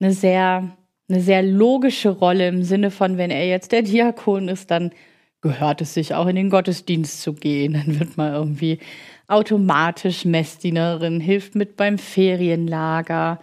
eine 0.00 0.12
sehr, 0.12 0.76
eine 1.08 1.20
sehr 1.20 1.42
logische 1.42 2.10
Rolle 2.10 2.48
im 2.48 2.62
Sinne 2.62 2.90
von, 2.90 3.16
wenn 3.16 3.30
er 3.30 3.46
jetzt 3.46 3.72
der 3.72 3.82
Diakon 3.82 4.48
ist, 4.48 4.70
dann 4.70 4.92
gehört 5.40 5.80
es 5.80 5.94
sich 5.94 6.14
auch 6.14 6.26
in 6.26 6.36
den 6.36 6.50
Gottesdienst 6.50 7.20
zu 7.20 7.34
gehen. 7.34 7.74
Dann 7.74 7.98
wird 7.98 8.16
man 8.16 8.32
irgendwie 8.32 8.78
automatisch 9.26 10.24
Messdienerin, 10.24 11.20
hilft 11.20 11.54
mit 11.54 11.76
beim 11.76 11.98
Ferienlager. 11.98 13.40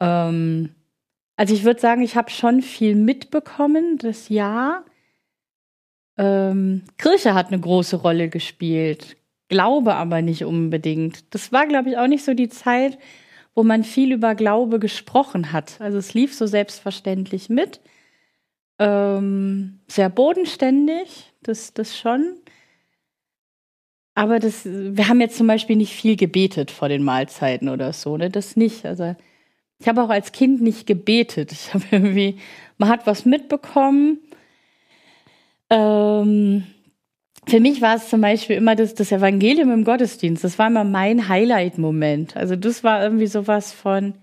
Ähm, 0.00 0.70
also 1.36 1.54
ich 1.54 1.64
würde 1.64 1.80
sagen, 1.80 2.02
ich 2.02 2.16
habe 2.16 2.30
schon 2.30 2.62
viel 2.62 2.94
mitbekommen, 2.94 3.98
das 3.98 4.28
Jahr. 4.28 4.84
Ähm, 6.16 6.84
Kirche 6.96 7.34
hat 7.34 7.48
eine 7.48 7.60
große 7.60 7.96
Rolle 7.96 8.28
gespielt, 8.28 9.16
Glaube 9.48 9.94
aber 9.94 10.22
nicht 10.22 10.44
unbedingt. 10.44 11.34
Das 11.34 11.52
war, 11.52 11.66
glaube 11.66 11.90
ich, 11.90 11.98
auch 11.98 12.06
nicht 12.06 12.24
so 12.24 12.34
die 12.34 12.48
Zeit, 12.48 12.98
wo 13.54 13.62
man 13.62 13.84
viel 13.84 14.12
über 14.12 14.34
Glaube 14.34 14.78
gesprochen 14.78 15.52
hat. 15.52 15.80
Also 15.80 15.98
es 15.98 16.14
lief 16.14 16.34
so 16.34 16.46
selbstverständlich 16.46 17.48
mit. 17.48 17.80
Ähm, 18.78 19.80
sehr 19.86 20.08
bodenständig, 20.08 21.32
das, 21.42 21.74
das 21.74 21.96
schon. 21.96 22.36
Aber 24.14 24.38
das, 24.38 24.64
wir 24.64 25.08
haben 25.08 25.20
jetzt 25.20 25.36
zum 25.36 25.46
Beispiel 25.46 25.76
nicht 25.76 25.92
viel 25.94 26.16
gebetet 26.16 26.70
vor 26.70 26.88
den 26.88 27.02
Mahlzeiten 27.02 27.68
oder 27.68 27.92
so, 27.92 28.16
ne? 28.16 28.30
Das 28.30 28.56
nicht. 28.56 28.86
Also 28.86 29.16
ich 29.78 29.88
habe 29.88 30.02
auch 30.02 30.10
als 30.10 30.32
Kind 30.32 30.62
nicht 30.62 30.86
gebetet. 30.86 31.52
Ich 31.52 31.74
habe 31.74 31.84
irgendwie, 31.90 32.38
man 32.78 32.88
hat 32.88 33.06
was 33.06 33.24
mitbekommen. 33.24 34.18
Ähm, 35.70 36.64
für 37.46 37.60
mich 37.60 37.80
war 37.82 37.96
es 37.96 38.08
zum 38.08 38.20
Beispiel 38.20 38.56
immer 38.56 38.76
das, 38.76 38.94
das 38.94 39.12
Evangelium 39.12 39.70
im 39.70 39.84
Gottesdienst. 39.84 40.44
Das 40.44 40.58
war 40.58 40.68
immer 40.68 40.84
mein 40.84 41.28
Highlight-Moment. 41.28 42.36
Also 42.36 42.56
das 42.56 42.84
war 42.84 43.02
irgendwie 43.02 43.26
sowas 43.26 43.72
von, 43.72 44.14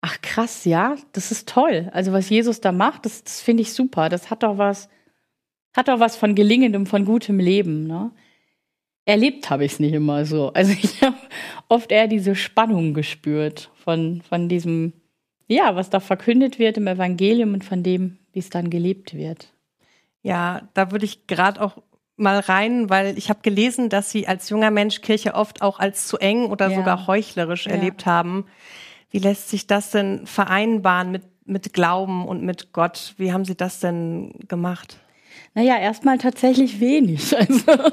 ach 0.00 0.20
krass, 0.22 0.64
ja, 0.64 0.96
das 1.12 1.30
ist 1.30 1.48
toll. 1.48 1.90
Also 1.92 2.12
was 2.12 2.28
Jesus 2.28 2.60
da 2.60 2.72
macht, 2.72 3.04
das, 3.04 3.22
das 3.22 3.40
finde 3.40 3.62
ich 3.62 3.72
super. 3.72 4.08
Das 4.08 4.30
hat 4.30 4.42
doch 4.42 4.58
was, 4.58 4.88
hat 5.76 5.88
doch 5.88 6.00
was 6.00 6.16
von 6.16 6.34
gelingendem, 6.34 6.86
von 6.86 7.04
gutem 7.04 7.38
Leben. 7.38 7.86
Ne? 7.86 8.10
erlebt 9.06 9.48
habe 9.48 9.64
ich 9.64 9.72
es 9.72 9.80
nicht 9.80 9.94
immer 9.94 10.26
so. 10.26 10.52
Also 10.52 10.72
ich 10.72 11.00
habe 11.02 11.16
oft 11.68 11.90
eher 11.90 12.08
diese 12.08 12.34
Spannung 12.34 12.92
gespürt 12.92 13.70
von, 13.86 14.20
von 14.28 14.48
diesem, 14.48 14.92
ja, 15.46 15.76
was 15.76 15.90
da 15.90 16.00
verkündet 16.00 16.58
wird 16.58 16.76
im 16.76 16.88
Evangelium 16.88 17.54
und 17.54 17.64
von 17.64 17.84
dem, 17.84 18.18
wie 18.32 18.40
es 18.40 18.50
dann 18.50 18.68
gelebt 18.68 19.14
wird. 19.14 19.52
Ja, 20.22 20.68
da 20.74 20.90
würde 20.90 21.04
ich 21.04 21.28
gerade 21.28 21.62
auch 21.62 21.78
mal 22.16 22.40
rein, 22.40 22.90
weil 22.90 23.16
ich 23.16 23.28
habe 23.28 23.38
gelesen, 23.42 23.88
dass 23.88 24.10
Sie 24.10 24.26
als 24.26 24.50
junger 24.50 24.72
Mensch 24.72 25.02
Kirche 25.02 25.34
oft 25.34 25.62
auch 25.62 25.78
als 25.78 26.08
zu 26.08 26.18
eng 26.18 26.46
oder 26.46 26.68
ja. 26.68 26.76
sogar 26.76 27.06
heuchlerisch 27.06 27.66
ja. 27.66 27.72
erlebt 27.72 28.06
haben. 28.06 28.46
Wie 29.10 29.20
lässt 29.20 29.50
sich 29.50 29.68
das 29.68 29.92
denn 29.92 30.26
vereinbaren 30.26 31.12
mit, 31.12 31.22
mit 31.44 31.72
Glauben 31.72 32.26
und 32.26 32.42
mit 32.42 32.72
Gott? 32.72 33.14
Wie 33.18 33.32
haben 33.32 33.44
Sie 33.44 33.54
das 33.54 33.78
denn 33.78 34.32
gemacht? 34.48 34.98
Naja, 35.54 35.78
erstmal 35.78 36.18
tatsächlich 36.18 36.80
wenig. 36.80 37.32
Also 37.38 37.92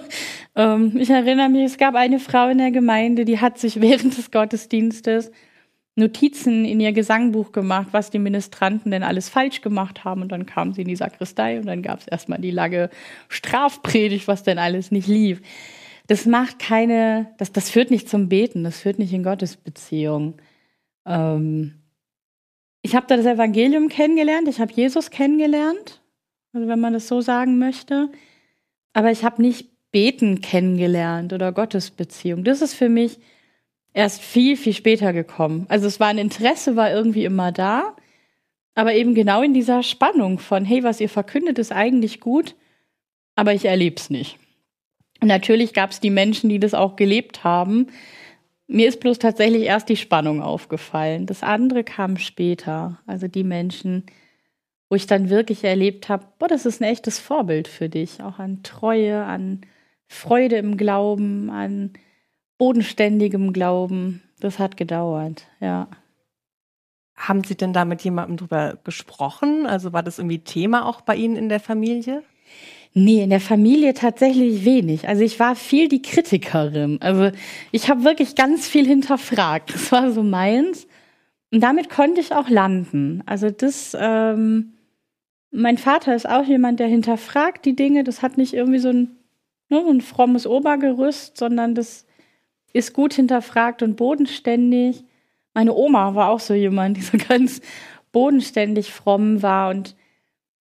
ähm, 0.55 0.97
ich 0.97 1.11
erinnere 1.11 1.49
mich, 1.49 1.65
es 1.65 1.77
gab 1.77 1.93
eine 1.93 2.19
Frau 2.19 2.49
in 2.49 2.57
der 2.57 2.71
Gemeinde, 2.71 3.25
die 3.25 3.39
hat 3.39 3.59
sich 3.59 3.79
während 3.79 4.17
des 4.17 4.31
Gottesdienstes 4.31 5.31
Notizen 5.95 6.65
in 6.65 6.79
ihr 6.79 6.91
Gesangbuch 6.91 7.51
gemacht, 7.51 7.89
was 7.91 8.09
die 8.09 8.19
Ministranten 8.19 8.91
denn 8.91 9.03
alles 9.03 9.29
falsch 9.29 9.61
gemacht 9.61 10.03
haben. 10.03 10.21
Und 10.21 10.31
dann 10.31 10.45
kam 10.45 10.73
sie 10.73 10.81
in 10.81 10.87
die 10.87 10.95
Sakristei 10.95 11.59
und 11.59 11.65
dann 11.67 11.83
gab 11.83 11.99
es 11.99 12.07
erstmal 12.07 12.39
die 12.39 12.51
lange 12.51 12.89
Strafpredigt, 13.29 14.27
was 14.27 14.43
denn 14.43 14.57
alles 14.57 14.91
nicht 14.91 15.07
lief. 15.07 15.41
Das 16.07 16.25
macht 16.25 16.59
keine, 16.59 17.33
das, 17.37 17.51
das 17.51 17.69
führt 17.69 17.91
nicht 17.91 18.09
zum 18.09 18.27
Beten, 18.27 18.63
das 18.63 18.79
führt 18.79 18.99
nicht 18.99 19.13
in 19.13 19.23
Gottesbeziehung. 19.23 20.35
Ähm, 21.05 21.75
ich 22.81 22.95
habe 22.95 23.05
da 23.07 23.15
das 23.15 23.25
Evangelium 23.25 23.87
kennengelernt, 23.87 24.47
ich 24.47 24.59
habe 24.59 24.73
Jesus 24.73 25.09
kennengelernt 25.09 26.03
also 26.53 26.67
wenn 26.67 26.79
man 26.79 26.93
das 26.93 27.07
so 27.07 27.19
sagen 27.21 27.57
möchte. 27.57 28.09
Aber 28.93 29.11
ich 29.11 29.23
habe 29.23 29.41
nicht 29.41 29.69
Beten 29.91 30.41
kennengelernt 30.41 31.33
oder 31.33 31.51
Gottesbeziehung. 31.51 32.43
Das 32.43 32.61
ist 32.61 32.75
für 32.75 32.89
mich 32.89 33.19
erst 33.93 34.21
viel, 34.21 34.57
viel 34.57 34.73
später 34.73 35.13
gekommen. 35.13 35.65
Also 35.69 35.87
es 35.87 35.99
war 35.99 36.07
ein 36.07 36.17
Interesse, 36.17 36.75
war 36.75 36.91
irgendwie 36.91 37.25
immer 37.25 37.51
da, 37.51 37.95
aber 38.75 38.93
eben 38.95 39.13
genau 39.13 39.41
in 39.41 39.53
dieser 39.53 39.83
Spannung 39.83 40.39
von, 40.39 40.65
hey, 40.65 40.83
was 40.83 40.99
ihr 40.99 41.09
verkündet, 41.09 41.59
ist 41.59 41.71
eigentlich 41.71 42.19
gut, 42.19 42.55
aber 43.35 43.53
ich 43.53 43.65
erlebe 43.65 43.95
es 43.97 44.09
nicht. 44.09 44.39
Natürlich 45.21 45.73
gab 45.73 45.91
es 45.91 45.99
die 45.99 46.09
Menschen, 46.09 46.49
die 46.49 46.59
das 46.59 46.73
auch 46.73 46.95
gelebt 46.95 47.43
haben. 47.43 47.87
Mir 48.67 48.87
ist 48.87 48.99
bloß 48.99 49.19
tatsächlich 49.19 49.63
erst 49.63 49.89
die 49.89 49.95
Spannung 49.95 50.41
aufgefallen. 50.41 51.25
Das 51.25 51.43
andere 51.43 51.83
kam 51.83 52.17
später. 52.17 52.99
Also 53.05 53.27
die 53.27 53.43
Menschen, 53.43 54.05
wo 54.89 54.95
ich 54.95 55.07
dann 55.07 55.29
wirklich 55.29 55.63
erlebt 55.63 56.09
habe, 56.09 56.25
boah, 56.39 56.47
das 56.47 56.65
ist 56.65 56.81
ein 56.81 56.85
echtes 56.85 57.19
Vorbild 57.19 57.67
für 57.67 57.89
dich, 57.89 58.21
auch 58.21 58.39
an 58.39 58.63
Treue, 58.63 59.23
an 59.23 59.61
Freude 60.07 60.57
im 60.57 60.77
Glauben, 60.77 61.49
an 61.49 61.93
bodenständigem 62.57 63.53
Glauben. 63.53 64.21
Das 64.39 64.59
hat 64.59 64.77
gedauert, 64.77 65.47
ja. 65.59 65.87
Haben 67.15 67.43
Sie 67.43 67.55
denn 67.55 67.73
da 67.73 67.85
mit 67.85 68.01
jemandem 68.03 68.37
drüber 68.37 68.77
gesprochen? 68.83 69.65
Also 69.65 69.93
war 69.93 70.03
das 70.03 70.19
irgendwie 70.19 70.39
Thema 70.39 70.85
auch 70.85 71.01
bei 71.01 71.15
Ihnen 71.15 71.35
in 71.35 71.47
der 71.47 71.59
Familie? 71.59 72.23
Nee, 72.95 73.23
in 73.23 73.31
der 73.31 73.39
Familie 73.39 73.93
tatsächlich 73.93 74.65
wenig. 74.65 75.07
Also 75.07 75.23
ich 75.23 75.39
war 75.39 75.55
viel 75.55 75.87
die 75.87 76.01
Kritikerin. 76.01 77.01
Also 77.01 77.31
ich 77.71 77.89
habe 77.89 78.03
wirklich 78.03 78.35
ganz 78.35 78.67
viel 78.67 78.85
hinterfragt. 78.85 79.73
Das 79.73 79.91
war 79.91 80.11
so 80.11 80.21
meins. 80.21 80.87
Und 81.51 81.61
damit 81.61 81.89
konnte 81.89 82.21
ich 82.21 82.33
auch 82.33 82.49
landen. 82.49 83.23
Also 83.25 83.49
das, 83.49 83.97
ähm, 83.99 84.73
mein 85.49 85.77
Vater 85.77 86.15
ist 86.15 86.27
auch 86.27 86.45
jemand, 86.45 86.79
der 86.79 86.87
hinterfragt 86.87 87.65
die 87.65 87.75
Dinge. 87.75 88.03
Das 88.03 88.21
hat 88.21 88.37
nicht 88.37 88.53
irgendwie 88.53 88.79
so 88.79 88.89
ein, 88.89 89.17
ne, 89.69 89.81
so 89.83 89.89
ein 89.89 90.01
frommes 90.01 90.45
Obergerüst, 90.45 91.37
sondern 91.37 91.73
das 91.75 92.05
ist 92.73 92.93
gut 92.93 93.13
hinterfragt 93.13 93.81
und 93.83 93.95
bodenständig. 93.95 95.05
Meine 95.53 95.73
Oma 95.73 96.15
war 96.15 96.29
auch 96.29 96.39
so 96.39 96.53
jemand, 96.53 96.97
die 96.97 97.01
so 97.01 97.17
ganz 97.17 97.61
bodenständig 98.11 98.91
fromm 98.91 99.41
war 99.41 99.69
und 99.69 99.95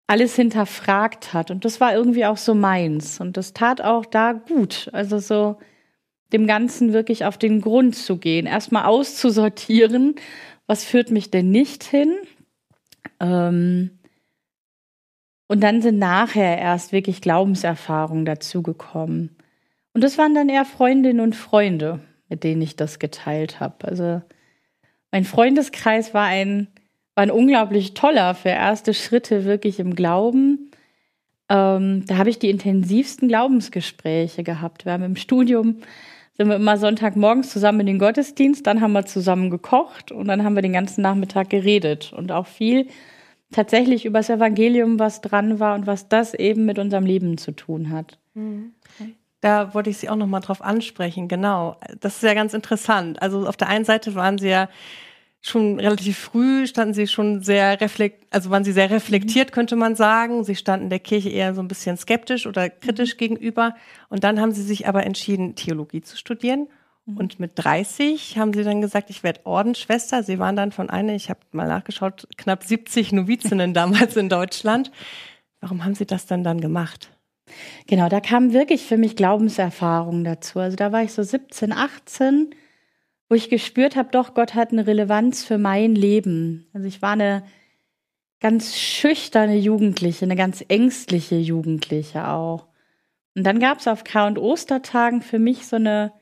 alles 0.06 0.36
hinterfragt 0.36 1.32
hat. 1.32 1.50
Und 1.50 1.64
das 1.64 1.80
war 1.80 1.94
irgendwie 1.94 2.26
auch 2.26 2.36
so 2.36 2.54
meins. 2.54 3.20
Und 3.20 3.36
das 3.36 3.52
tat 3.54 3.80
auch 3.80 4.04
da 4.06 4.32
gut. 4.32 4.90
Also 4.92 5.18
so 5.18 5.58
dem 6.32 6.46
Ganzen 6.46 6.92
wirklich 6.92 7.24
auf 7.24 7.38
den 7.38 7.60
Grund 7.60 7.94
zu 7.94 8.18
gehen. 8.18 8.46
Erstmal 8.46 8.84
auszusortieren, 8.84 10.14
was 10.66 10.84
führt 10.84 11.10
mich 11.10 11.30
denn 11.30 11.50
nicht 11.50 11.84
hin? 11.84 12.14
Ähm, 13.20 13.98
Und 15.48 15.60
dann 15.60 15.82
sind 15.82 15.98
nachher 15.98 16.58
erst 16.58 16.92
wirklich 16.92 17.20
Glaubenserfahrungen 17.20 18.24
dazugekommen. 18.24 19.36
Und 19.94 20.02
das 20.02 20.18
waren 20.18 20.34
dann 20.34 20.48
eher 20.48 20.64
Freundinnen 20.64 21.20
und 21.20 21.36
Freunde, 21.36 22.00
mit 22.28 22.44
denen 22.44 22.62
ich 22.62 22.76
das 22.76 22.98
geteilt 22.98 23.60
habe. 23.60 23.86
Also 23.86 24.22
mein 25.10 25.24
Freundeskreis 25.24 26.14
war 26.14 26.26
ein, 26.26 26.68
war 27.14 27.24
ein 27.24 27.30
unglaublich 27.30 27.94
toller 27.94 28.34
für 28.34 28.48
erste 28.48 28.94
Schritte 28.94 29.44
wirklich 29.44 29.78
im 29.78 29.94
Glauben. 29.94 30.70
Ähm, 31.48 32.04
da 32.06 32.16
habe 32.16 32.30
ich 32.30 32.38
die 32.38 32.50
intensivsten 32.50 33.28
Glaubensgespräche 33.28 34.42
gehabt. 34.42 34.86
Wir 34.86 34.92
haben 34.92 35.04
im 35.04 35.16
Studium 35.16 35.82
sind 36.34 36.48
wir 36.48 36.56
immer 36.56 36.78
Sonntagmorgens 36.78 37.50
zusammen 37.50 37.80
in 37.80 37.86
den 37.86 37.98
Gottesdienst, 37.98 38.66
dann 38.66 38.80
haben 38.80 38.92
wir 38.92 39.04
zusammen 39.04 39.50
gekocht 39.50 40.12
und 40.12 40.28
dann 40.28 40.44
haben 40.44 40.54
wir 40.54 40.62
den 40.62 40.72
ganzen 40.72 41.02
Nachmittag 41.02 41.50
geredet 41.50 42.12
und 42.12 42.32
auch 42.32 42.46
viel 42.46 42.88
tatsächlich 43.52 44.06
über 44.06 44.20
das 44.20 44.30
Evangelium, 44.30 44.98
was 44.98 45.20
dran 45.20 45.60
war 45.60 45.74
und 45.74 45.86
was 45.86 46.08
das 46.08 46.32
eben 46.32 46.64
mit 46.64 46.78
unserem 46.78 47.04
Leben 47.04 47.36
zu 47.36 47.52
tun 47.52 47.90
hat. 47.90 48.18
Mhm. 48.34 48.72
Da 49.42 49.74
wollte 49.74 49.90
ich 49.90 49.98
Sie 49.98 50.08
auch 50.08 50.16
noch 50.16 50.26
mal 50.26 50.40
drauf 50.40 50.62
ansprechen. 50.62 51.28
Genau, 51.28 51.76
das 52.00 52.16
ist 52.16 52.22
ja 52.22 52.32
ganz 52.32 52.54
interessant. 52.54 53.20
Also 53.20 53.46
auf 53.46 53.58
der 53.58 53.68
einen 53.68 53.84
Seite 53.84 54.14
waren 54.14 54.38
Sie 54.38 54.48
ja 54.48 54.68
schon 55.42 55.80
relativ 55.80 56.18
früh 56.18 56.66
standen 56.66 56.94
sie 56.94 57.08
schon 57.08 57.42
sehr 57.42 57.80
reflekt, 57.80 58.26
also 58.30 58.50
waren 58.50 58.64
sie 58.64 58.72
sehr 58.72 58.90
reflektiert, 58.90 59.50
mhm. 59.50 59.54
könnte 59.54 59.76
man 59.76 59.96
sagen. 59.96 60.44
Sie 60.44 60.54
standen 60.54 60.88
der 60.88 61.00
Kirche 61.00 61.28
eher 61.28 61.54
so 61.54 61.60
ein 61.60 61.68
bisschen 61.68 61.96
skeptisch 61.96 62.46
oder 62.46 62.70
kritisch 62.70 63.14
mhm. 63.14 63.18
gegenüber. 63.18 63.74
Und 64.08 64.24
dann 64.24 64.40
haben 64.40 64.52
sie 64.52 64.62
sich 64.62 64.86
aber 64.86 65.04
entschieden, 65.04 65.56
Theologie 65.56 66.00
zu 66.00 66.16
studieren. 66.16 66.68
Mhm. 67.06 67.16
Und 67.16 67.40
mit 67.40 67.52
30 67.56 68.38
haben 68.38 68.52
sie 68.52 68.62
dann 68.62 68.80
gesagt, 68.80 69.10
ich 69.10 69.24
werde 69.24 69.40
Ordensschwester. 69.44 70.22
Sie 70.22 70.38
waren 70.38 70.54
dann 70.54 70.70
von 70.70 70.88
einer, 70.88 71.14
ich 71.14 71.28
habe 71.28 71.40
mal 71.50 71.66
nachgeschaut, 71.66 72.28
knapp 72.36 72.62
70 72.62 73.10
Novizinnen 73.12 73.74
damals 73.74 74.16
in 74.16 74.28
Deutschland. 74.28 74.92
Warum 75.60 75.84
haben 75.84 75.96
sie 75.96 76.06
das 76.06 76.26
dann 76.26 76.44
dann 76.44 76.60
gemacht? 76.60 77.11
Genau, 77.86 78.08
da 78.08 78.20
kam 78.20 78.52
wirklich 78.52 78.82
für 78.82 78.96
mich 78.96 79.16
Glaubenserfahrung 79.16 80.24
dazu. 80.24 80.58
Also 80.60 80.76
da 80.76 80.92
war 80.92 81.02
ich 81.02 81.12
so 81.12 81.22
17, 81.22 81.72
18 81.72 82.54
wo 83.32 83.34
ich 83.34 83.48
gespürt 83.48 83.96
habe, 83.96 84.10
doch, 84.12 84.34
Gott 84.34 84.54
hat 84.54 84.72
eine 84.72 84.86
Relevanz 84.86 85.42
für 85.42 85.56
mein 85.56 85.94
Leben. 85.94 86.66
Also 86.74 86.86
ich 86.86 87.00
war 87.00 87.12
eine 87.12 87.44
ganz 88.40 88.78
schüchterne 88.78 89.56
Jugendliche, 89.56 90.26
eine 90.26 90.36
ganz 90.36 90.62
ängstliche 90.68 91.36
Jugendliche 91.36 92.28
auch. 92.28 92.66
Und 93.34 93.44
dann 93.44 93.58
gab 93.58 93.78
es 93.78 93.88
auf 93.88 94.04
K- 94.04 94.26
und 94.26 94.38
Ostertagen 94.38 95.22
für 95.22 95.38
mich 95.38 95.66
so 95.66 95.76
eine 95.76 96.12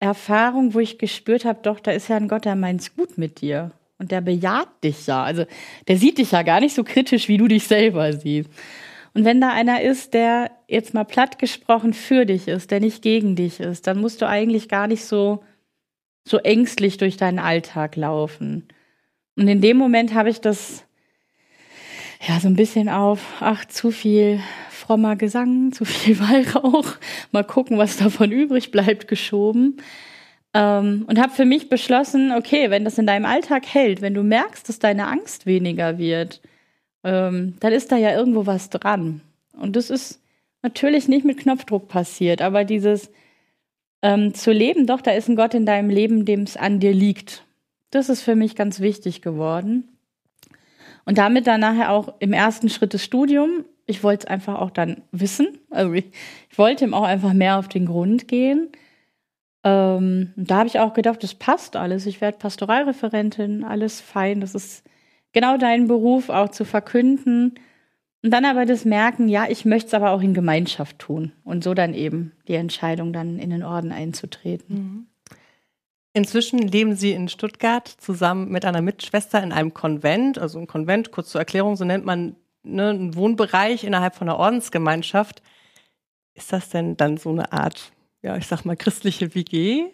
Erfahrung, 0.00 0.74
wo 0.74 0.80
ich 0.80 0.98
gespürt 0.98 1.46
habe, 1.46 1.60
doch, 1.62 1.80
da 1.80 1.92
ist 1.92 2.08
ja 2.08 2.18
ein 2.18 2.28
Gott, 2.28 2.44
der 2.44 2.56
meint's 2.56 2.94
gut 2.94 3.16
mit 3.16 3.40
dir. 3.40 3.70
Und 3.96 4.10
der 4.10 4.20
bejaht 4.20 4.84
dich 4.84 5.06
ja. 5.06 5.24
Also 5.24 5.46
der 5.88 5.96
sieht 5.96 6.18
dich 6.18 6.32
ja 6.32 6.42
gar 6.42 6.60
nicht 6.60 6.74
so 6.74 6.84
kritisch, 6.84 7.28
wie 7.28 7.38
du 7.38 7.48
dich 7.48 7.66
selber 7.66 8.12
siehst. 8.12 8.50
Und 9.14 9.24
wenn 9.24 9.40
da 9.40 9.50
einer 9.50 9.82
ist, 9.82 10.14
der 10.14 10.50
jetzt 10.68 10.94
mal 10.94 11.04
platt 11.04 11.38
gesprochen 11.38 11.92
für 11.92 12.24
dich 12.24 12.48
ist, 12.48 12.70
der 12.70 12.80
nicht 12.80 13.02
gegen 13.02 13.36
dich 13.36 13.60
ist, 13.60 13.86
dann 13.86 14.00
musst 14.00 14.22
du 14.22 14.28
eigentlich 14.28 14.68
gar 14.68 14.86
nicht 14.86 15.04
so 15.04 15.42
so 16.24 16.38
ängstlich 16.38 16.98
durch 16.98 17.16
deinen 17.16 17.38
Alltag 17.38 17.96
laufen. 17.96 18.68
Und 19.36 19.48
in 19.48 19.60
dem 19.60 19.76
Moment 19.76 20.14
habe 20.14 20.30
ich 20.30 20.40
das 20.40 20.84
ja 22.26 22.38
so 22.38 22.48
ein 22.48 22.56
bisschen 22.56 22.88
auf, 22.88 23.20
ach, 23.40 23.64
zu 23.64 23.90
viel 23.90 24.40
frommer 24.70 25.16
Gesang, 25.16 25.72
zu 25.72 25.84
viel 25.84 26.18
Weihrauch, 26.20 26.96
mal 27.30 27.44
gucken, 27.44 27.78
was 27.78 27.96
davon 27.96 28.30
übrig 28.30 28.70
bleibt, 28.70 29.08
geschoben. 29.08 29.78
Ähm, 30.54 31.06
und 31.08 31.18
habe 31.18 31.32
für 31.32 31.46
mich 31.46 31.68
beschlossen, 31.68 32.32
okay, 32.32 32.70
wenn 32.70 32.84
das 32.84 32.98
in 32.98 33.06
deinem 33.06 33.24
Alltag 33.24 33.66
hält, 33.66 34.02
wenn 34.02 34.14
du 34.14 34.22
merkst, 34.22 34.68
dass 34.68 34.78
deine 34.78 35.06
Angst 35.06 35.46
weniger 35.46 35.98
wird, 35.98 36.42
ähm, 37.04 37.54
dann 37.60 37.72
ist 37.72 37.92
da 37.92 37.96
ja 37.96 38.16
irgendwo 38.16 38.46
was 38.46 38.70
dran. 38.70 39.20
Und 39.52 39.76
das 39.76 39.90
ist 39.90 40.20
natürlich 40.62 41.08
nicht 41.08 41.24
mit 41.24 41.38
Knopfdruck 41.38 41.88
passiert, 41.88 42.42
aber 42.42 42.64
dieses 42.64 43.10
ähm, 44.02 44.34
zu 44.34 44.52
leben, 44.52 44.86
doch, 44.86 45.00
da 45.00 45.12
ist 45.12 45.28
ein 45.28 45.36
Gott 45.36 45.54
in 45.54 45.66
deinem 45.66 45.90
Leben, 45.90 46.24
dem 46.24 46.42
es 46.42 46.56
an 46.56 46.80
dir 46.80 46.92
liegt. 46.92 47.44
Das 47.90 48.08
ist 48.08 48.22
für 48.22 48.34
mich 48.34 48.56
ganz 48.56 48.80
wichtig 48.80 49.22
geworden. 49.22 49.88
Und 51.04 51.18
damit 51.18 51.46
dann 51.46 51.60
nachher 51.60 51.90
auch 51.90 52.14
im 52.20 52.32
ersten 52.32 52.68
Schritt 52.68 52.92
des 52.92 53.04
Studiums, 53.04 53.64
ich 53.86 54.02
wollte 54.04 54.26
es 54.26 54.30
einfach 54.30 54.60
auch 54.60 54.70
dann 54.70 55.02
wissen. 55.10 55.58
Also 55.70 55.92
ich, 55.92 56.06
ich, 56.50 56.58
wollte 56.58 56.84
ihm 56.84 56.94
auch 56.94 57.02
einfach 57.02 57.32
mehr 57.32 57.58
auf 57.58 57.68
den 57.68 57.86
Grund 57.86 58.28
gehen. 58.28 58.68
Ähm, 59.64 60.32
da 60.36 60.58
habe 60.58 60.68
ich 60.68 60.78
auch 60.78 60.94
gedacht, 60.94 61.22
das 61.22 61.34
passt 61.34 61.76
alles. 61.76 62.06
Ich 62.06 62.20
werde 62.20 62.38
Pastoralreferentin, 62.38 63.64
alles 63.64 64.00
fein. 64.00 64.40
Das 64.40 64.54
ist 64.54 64.84
genau 65.32 65.56
dein 65.56 65.88
Beruf, 65.88 66.28
auch 66.28 66.50
zu 66.50 66.64
verkünden. 66.64 67.54
Und 68.22 68.30
dann 68.30 68.44
aber 68.44 68.66
das 68.66 68.84
Merken, 68.84 69.28
ja, 69.28 69.46
ich 69.48 69.64
möchte 69.64 69.88
es 69.88 69.94
aber 69.94 70.12
auch 70.12 70.22
in 70.22 70.34
Gemeinschaft 70.34 70.98
tun. 70.98 71.32
Und 71.44 71.64
so 71.64 71.74
dann 71.74 71.94
eben 71.94 72.32
die 72.46 72.54
Entscheidung, 72.54 73.12
dann 73.12 73.38
in 73.38 73.50
den 73.50 73.64
Orden 73.64 73.92
einzutreten. 73.92 74.76
Mhm. 74.76 75.06
Inzwischen 76.14 76.58
leben 76.58 76.94
Sie 76.94 77.12
in 77.12 77.28
Stuttgart 77.28 77.88
zusammen 77.88 78.50
mit 78.50 78.64
einer 78.64 78.82
Mitschwester 78.82 79.42
in 79.42 79.50
einem 79.50 79.72
Konvent. 79.72 80.38
Also 80.38 80.58
ein 80.58 80.66
Konvent, 80.66 81.10
kurz 81.10 81.30
zur 81.30 81.40
Erklärung, 81.40 81.76
so 81.76 81.84
nennt 81.84 82.04
man 82.04 82.36
ne, 82.62 82.90
einen 82.90 83.16
Wohnbereich 83.16 83.84
innerhalb 83.84 84.14
von 84.14 84.28
einer 84.28 84.38
Ordensgemeinschaft. 84.38 85.42
Ist 86.34 86.52
das 86.52 86.68
denn 86.68 86.96
dann 86.96 87.16
so 87.16 87.30
eine 87.30 87.52
Art, 87.52 87.92
ja, 88.20 88.36
ich 88.36 88.46
sag 88.46 88.64
mal, 88.64 88.76
christliche 88.76 89.34
WG? 89.34 89.86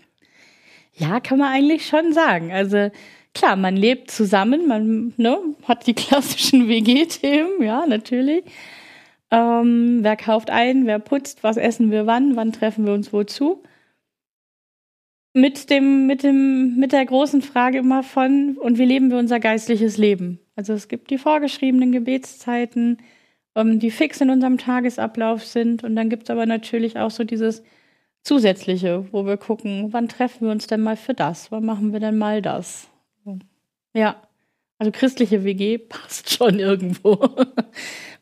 Ja, 0.94 1.20
kann 1.20 1.38
man 1.38 1.52
eigentlich 1.52 1.86
schon 1.86 2.12
sagen. 2.12 2.52
Also 2.52 2.90
klar, 3.38 3.56
man 3.56 3.76
lebt 3.76 4.10
zusammen, 4.10 4.66
man 4.66 5.14
ne, 5.16 5.38
hat 5.64 5.86
die 5.86 5.94
klassischen 5.94 6.68
WG-Themen, 6.68 7.62
ja, 7.62 7.86
natürlich. 7.86 8.44
Ähm, 9.30 10.00
wer 10.02 10.16
kauft 10.16 10.50
ein, 10.50 10.86
wer 10.86 10.98
putzt, 10.98 11.42
was 11.42 11.56
essen 11.56 11.90
wir 11.90 12.06
wann, 12.06 12.36
wann 12.36 12.52
treffen 12.52 12.86
wir 12.86 12.94
uns 12.94 13.12
wozu? 13.12 13.62
Mit 15.34 15.70
dem, 15.70 16.06
mit 16.06 16.22
dem, 16.22 16.76
mit 16.76 16.92
der 16.92 17.04
großen 17.04 17.42
Frage 17.42 17.78
immer 17.78 18.02
von, 18.02 18.56
und 18.58 18.78
wie 18.78 18.86
leben 18.86 19.10
wir 19.10 19.18
unser 19.18 19.38
geistliches 19.38 19.98
Leben? 19.98 20.40
Also 20.56 20.72
es 20.72 20.88
gibt 20.88 21.10
die 21.10 21.18
vorgeschriebenen 21.18 21.92
Gebetszeiten, 21.92 22.98
ähm, 23.54 23.78
die 23.78 23.90
fix 23.90 24.20
in 24.20 24.30
unserem 24.30 24.58
Tagesablauf 24.58 25.44
sind. 25.44 25.84
Und 25.84 25.94
dann 25.94 26.08
gibt 26.08 26.24
es 26.24 26.30
aber 26.30 26.46
natürlich 26.46 26.98
auch 26.98 27.10
so 27.10 27.24
dieses 27.24 27.62
Zusätzliche, 28.22 29.06
wo 29.12 29.26
wir 29.26 29.36
gucken, 29.36 29.92
wann 29.92 30.08
treffen 30.08 30.46
wir 30.46 30.50
uns 30.50 30.66
denn 30.66 30.80
mal 30.80 30.96
für 30.96 31.14
das? 31.14 31.52
Wann 31.52 31.64
machen 31.64 31.92
wir 31.92 32.00
denn 32.00 32.18
mal 32.18 32.42
das? 32.42 32.88
Ja. 33.94 34.22
Also 34.78 34.92
christliche 34.92 35.44
WG 35.44 35.78
passt 35.78 36.30
schon 36.36 36.60
irgendwo. 36.60 37.18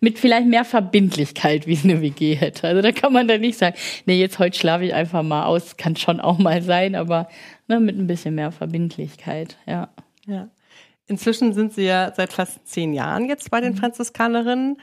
Mit 0.01 0.19
vielleicht 0.19 0.47
mehr 0.47 0.65
Verbindlichkeit, 0.65 1.67
wie 1.67 1.75
es 1.75 1.85
eine 1.85 2.01
WG 2.01 2.35
hätte. 2.35 2.67
Also 2.67 2.83
da 2.83 2.93
kann 2.93 3.13
man 3.13 3.29
dann 3.29 3.41
nicht 3.41 3.59
sagen, 3.59 3.77
nee, 4.07 4.19
jetzt 4.19 4.39
heute 4.39 4.59
schlafe 4.59 4.85
ich 4.85 4.95
einfach 4.95 5.23
mal 5.23 5.45
aus. 5.45 5.77
Kann 5.77 5.97
schon 5.97 6.21
auch 6.21 6.39
mal 6.39 6.63
sein, 6.63 6.95
aber 6.95 7.29
ne, 7.69 7.81
mit 7.81 7.97
ein 7.99 8.07
bisschen 8.07 8.35
mehr 8.35 8.53
Verbindlichkeit, 8.53 9.57
ja. 9.67 9.89
Ja. 10.27 10.49
Inzwischen 11.07 11.53
sind 11.53 11.73
Sie 11.73 11.85
ja 11.85 12.13
seit 12.15 12.33
fast 12.33 12.67
zehn 12.67 12.93
Jahren 12.93 13.29
jetzt 13.29 13.51
bei 13.51 13.61
den 13.61 13.75
mhm. 13.75 13.79
Franziskanerinnen, 13.79 14.79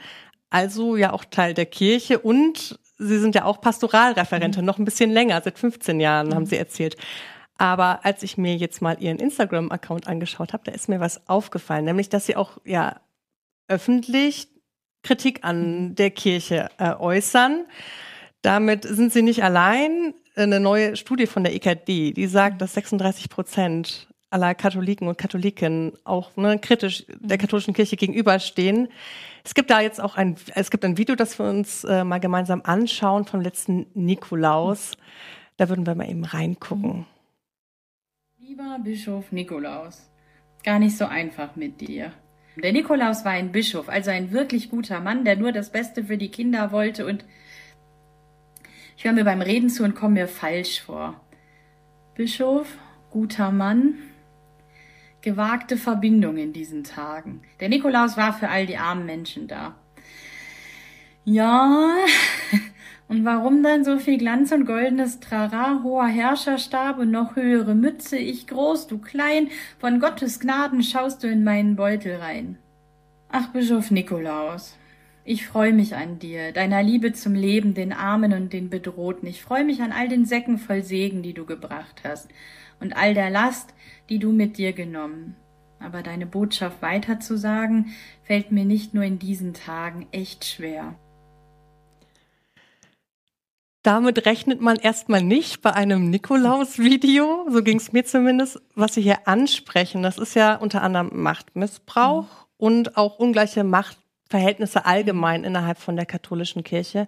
also 0.48 0.96
ja 0.96 1.12
auch 1.12 1.24
Teil 1.24 1.54
der 1.54 1.66
Kirche 1.66 2.18
und 2.18 2.78
Sie 2.96 3.18
sind 3.18 3.34
ja 3.34 3.44
auch 3.44 3.60
Pastoralreferentin, 3.60 4.62
mhm. 4.62 4.66
noch 4.66 4.78
ein 4.78 4.84
bisschen 4.84 5.10
länger, 5.10 5.40
seit 5.42 5.58
15 5.58 6.00
Jahren, 6.00 6.28
mhm. 6.28 6.34
haben 6.34 6.46
Sie 6.46 6.56
erzählt. 6.56 6.96
Aber 7.56 8.04
als 8.04 8.22
ich 8.22 8.36
mir 8.36 8.56
jetzt 8.56 8.82
mal 8.82 9.00
ihren 9.00 9.18
Instagram-Account 9.18 10.08
angeschaut 10.08 10.52
habe, 10.52 10.64
da 10.64 10.72
ist 10.72 10.88
mir 10.88 11.00
was 11.00 11.28
aufgefallen, 11.28 11.84
nämlich 11.84 12.08
dass 12.08 12.26
sie 12.26 12.36
auch 12.36 12.58
ja 12.64 13.00
öffentlich 13.68 14.48
Kritik 15.02 15.44
an 15.44 15.94
der 15.94 16.10
Kirche 16.10 16.68
äh, 16.78 16.94
äußern. 16.94 17.66
Damit 18.42 18.84
sind 18.84 19.12
sie 19.12 19.22
nicht 19.22 19.44
allein. 19.44 20.14
Eine 20.34 20.58
neue 20.58 20.96
Studie 20.96 21.26
von 21.26 21.44
der 21.44 21.54
EKD, 21.54 22.12
die 22.12 22.26
sagt, 22.26 22.60
dass 22.60 22.74
36 22.74 23.28
Prozent 23.28 24.08
aller 24.30 24.54
Katholiken 24.56 25.06
und 25.06 25.16
Katholiken 25.16 25.92
auch 26.02 26.36
ne, 26.36 26.58
kritisch 26.58 27.04
der 27.08 27.38
katholischen 27.38 27.72
Kirche 27.72 27.96
gegenüberstehen. 27.96 28.88
Es 29.44 29.54
gibt 29.54 29.70
da 29.70 29.80
jetzt 29.80 30.00
auch 30.00 30.16
ein, 30.16 30.34
es 30.56 30.72
gibt 30.72 30.84
ein 30.84 30.98
Video, 30.98 31.14
das 31.14 31.38
wir 31.38 31.46
uns 31.46 31.84
äh, 31.84 32.02
mal 32.02 32.18
gemeinsam 32.18 32.62
anschauen 32.64 33.26
vom 33.26 33.40
letzten 33.40 33.86
Nikolaus. 33.94 34.92
Da 35.56 35.68
würden 35.68 35.86
wir 35.86 35.94
mal 35.94 36.10
eben 36.10 36.24
reingucken. 36.24 37.06
Lieber 38.56 38.78
Bischof 38.78 39.32
Nikolaus, 39.32 40.08
gar 40.62 40.78
nicht 40.78 40.96
so 40.96 41.06
einfach 41.06 41.56
mit 41.56 41.80
dir. 41.80 42.12
Der 42.54 42.72
Nikolaus 42.72 43.24
war 43.24 43.32
ein 43.32 43.50
Bischof, 43.50 43.88
also 43.88 44.12
ein 44.12 44.30
wirklich 44.30 44.70
guter 44.70 45.00
Mann, 45.00 45.24
der 45.24 45.34
nur 45.34 45.50
das 45.50 45.72
Beste 45.72 46.04
für 46.04 46.16
die 46.16 46.30
Kinder 46.30 46.70
wollte 46.70 47.04
und 47.04 47.24
ich 48.96 49.02
höre 49.02 49.12
mir 49.12 49.24
beim 49.24 49.42
Reden 49.42 49.70
zu 49.70 49.82
und 49.82 49.96
komme 49.96 50.20
mir 50.20 50.28
falsch 50.28 50.82
vor. 50.82 51.20
Bischof, 52.14 52.68
guter 53.10 53.50
Mann, 53.50 53.94
gewagte 55.20 55.76
Verbindung 55.76 56.36
in 56.36 56.52
diesen 56.52 56.84
Tagen. 56.84 57.42
Der 57.58 57.68
Nikolaus 57.68 58.16
war 58.16 58.34
für 58.34 58.50
all 58.50 58.66
die 58.66 58.76
armen 58.76 59.04
Menschen 59.04 59.48
da. 59.48 59.74
Ja, 61.24 61.92
und 63.06 63.24
warum 63.24 63.62
dann 63.62 63.84
so 63.84 63.98
viel 63.98 64.18
Glanz 64.18 64.50
und 64.52 64.64
goldenes 64.64 65.20
Trara, 65.20 65.80
hoher 65.82 66.06
Herrscherstab 66.06 66.98
und 66.98 67.10
noch 67.10 67.36
höhere 67.36 67.74
Mütze, 67.74 68.16
ich 68.16 68.46
groß, 68.46 68.86
du 68.86 68.98
klein, 68.98 69.48
von 69.78 70.00
Gottes 70.00 70.40
Gnaden 70.40 70.82
schaust 70.82 71.22
du 71.22 71.28
in 71.28 71.44
meinen 71.44 71.76
Beutel 71.76 72.16
rein. 72.16 72.56
Ach, 73.28 73.48
Bischof 73.48 73.90
Nikolaus, 73.90 74.76
Ich 75.24 75.46
freue 75.46 75.72
mich 75.72 75.96
an 75.96 76.18
dir, 76.18 76.52
deiner 76.52 76.82
Liebe 76.82 77.12
zum 77.12 77.34
Leben, 77.34 77.74
den 77.74 77.92
Armen 77.92 78.32
und 78.32 78.52
den 78.52 78.70
Bedrohten. 78.70 79.26
Ich 79.26 79.42
freue 79.42 79.64
mich 79.64 79.82
an 79.82 79.92
all 79.92 80.08
den 80.08 80.24
Säcken 80.24 80.58
voll 80.58 80.82
Segen, 80.82 81.22
die 81.22 81.34
du 81.34 81.44
gebracht 81.44 82.02
hast 82.04 82.28
und 82.80 82.96
all 82.96 83.14
der 83.14 83.30
Last, 83.30 83.74
die 84.08 84.18
du 84.18 84.32
mit 84.32 84.56
dir 84.58 84.72
genommen. 84.72 85.36
Aber 85.78 86.02
deine 86.02 86.26
Botschaft 86.26 86.80
weiterzusagen, 86.80 87.94
fällt 88.22 88.52
mir 88.52 88.64
nicht 88.64 88.94
nur 88.94 89.04
in 89.04 89.18
diesen 89.18 89.52
Tagen 89.52 90.06
echt 90.12 90.44
schwer. 90.44 90.94
Damit 93.84 94.24
rechnet 94.24 94.62
man 94.62 94.76
erstmal 94.76 95.22
nicht 95.22 95.60
bei 95.60 95.74
einem 95.74 96.08
Nikolaus-Video, 96.08 97.46
so 97.50 97.62
ging 97.62 97.76
es 97.76 97.92
mir 97.92 98.02
zumindest, 98.06 98.62
was 98.74 98.94
Sie 98.94 99.02
hier 99.02 99.28
ansprechen. 99.28 100.02
Das 100.02 100.16
ist 100.16 100.34
ja 100.34 100.56
unter 100.56 100.82
anderem 100.82 101.10
Machtmissbrauch 101.12 102.22
mhm. 102.22 102.46
und 102.56 102.96
auch 102.96 103.18
ungleiche 103.18 103.62
Machtverhältnisse 103.62 104.86
allgemein 104.86 105.44
innerhalb 105.44 105.76
von 105.76 105.96
der 105.96 106.06
katholischen 106.06 106.64
Kirche. 106.64 107.06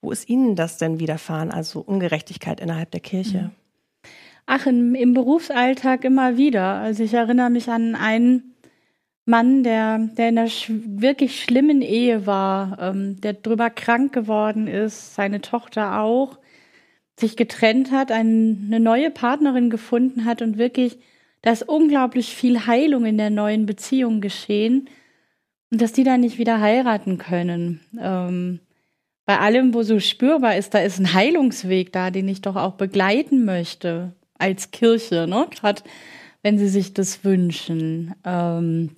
Wo 0.00 0.10
ist 0.10 0.28
Ihnen 0.28 0.56
das 0.56 0.78
denn 0.78 0.98
widerfahren, 0.98 1.52
also 1.52 1.78
Ungerechtigkeit 1.78 2.58
innerhalb 2.58 2.90
der 2.90 3.00
Kirche? 3.00 3.38
Mhm. 3.38 3.50
Ach, 4.46 4.66
im, 4.66 4.96
im 4.96 5.14
Berufsalltag 5.14 6.02
immer 6.02 6.36
wieder. 6.36 6.74
Also 6.80 7.04
ich 7.04 7.14
erinnere 7.14 7.50
mich 7.50 7.68
an 7.68 7.94
einen 7.94 8.56
Mann, 9.26 9.62
der, 9.62 9.98
der 9.98 10.30
in 10.30 10.38
einer 10.38 10.48
sch 10.48 10.70
wirklich 10.70 11.42
schlimmen 11.42 11.82
Ehe 11.82 12.26
war, 12.26 12.78
ähm, 12.80 13.20
der 13.20 13.34
drüber 13.34 13.70
krank 13.70 14.12
geworden 14.12 14.66
ist, 14.66 15.14
seine 15.14 15.40
Tochter 15.40 16.00
auch, 16.00 16.38
sich 17.18 17.36
getrennt 17.36 17.92
hat, 17.92 18.10
ein, 18.10 18.64
eine 18.66 18.80
neue 18.80 19.10
Partnerin 19.10 19.70
gefunden 19.70 20.24
hat 20.24 20.42
und 20.42 20.58
wirklich, 20.58 20.98
da 21.42 21.52
ist 21.52 21.68
unglaublich 21.68 22.34
viel 22.34 22.66
Heilung 22.66 23.04
in 23.04 23.18
der 23.18 23.30
neuen 23.30 23.66
Beziehung 23.66 24.20
geschehen 24.20 24.88
und 25.70 25.80
dass 25.80 25.92
die 25.92 26.04
dann 26.04 26.20
nicht 26.20 26.38
wieder 26.38 26.60
heiraten 26.60 27.18
können. 27.18 27.80
Ähm, 28.00 28.60
bei 29.26 29.38
allem, 29.38 29.74
wo 29.74 29.82
so 29.82 30.00
spürbar 30.00 30.56
ist, 30.56 30.74
da 30.74 30.80
ist 30.80 30.98
ein 30.98 31.14
Heilungsweg 31.14 31.92
da, 31.92 32.10
den 32.10 32.26
ich 32.26 32.40
doch 32.40 32.56
auch 32.56 32.74
begleiten 32.74 33.44
möchte 33.44 34.12
als 34.38 34.72
Kirche, 34.72 35.26
ne? 35.28 35.46
Gerade 35.50 35.82
wenn 36.42 36.58
sie 36.58 36.68
sich 36.68 36.94
das 36.94 37.22
wünschen. 37.24 38.14
Ähm, 38.24 38.96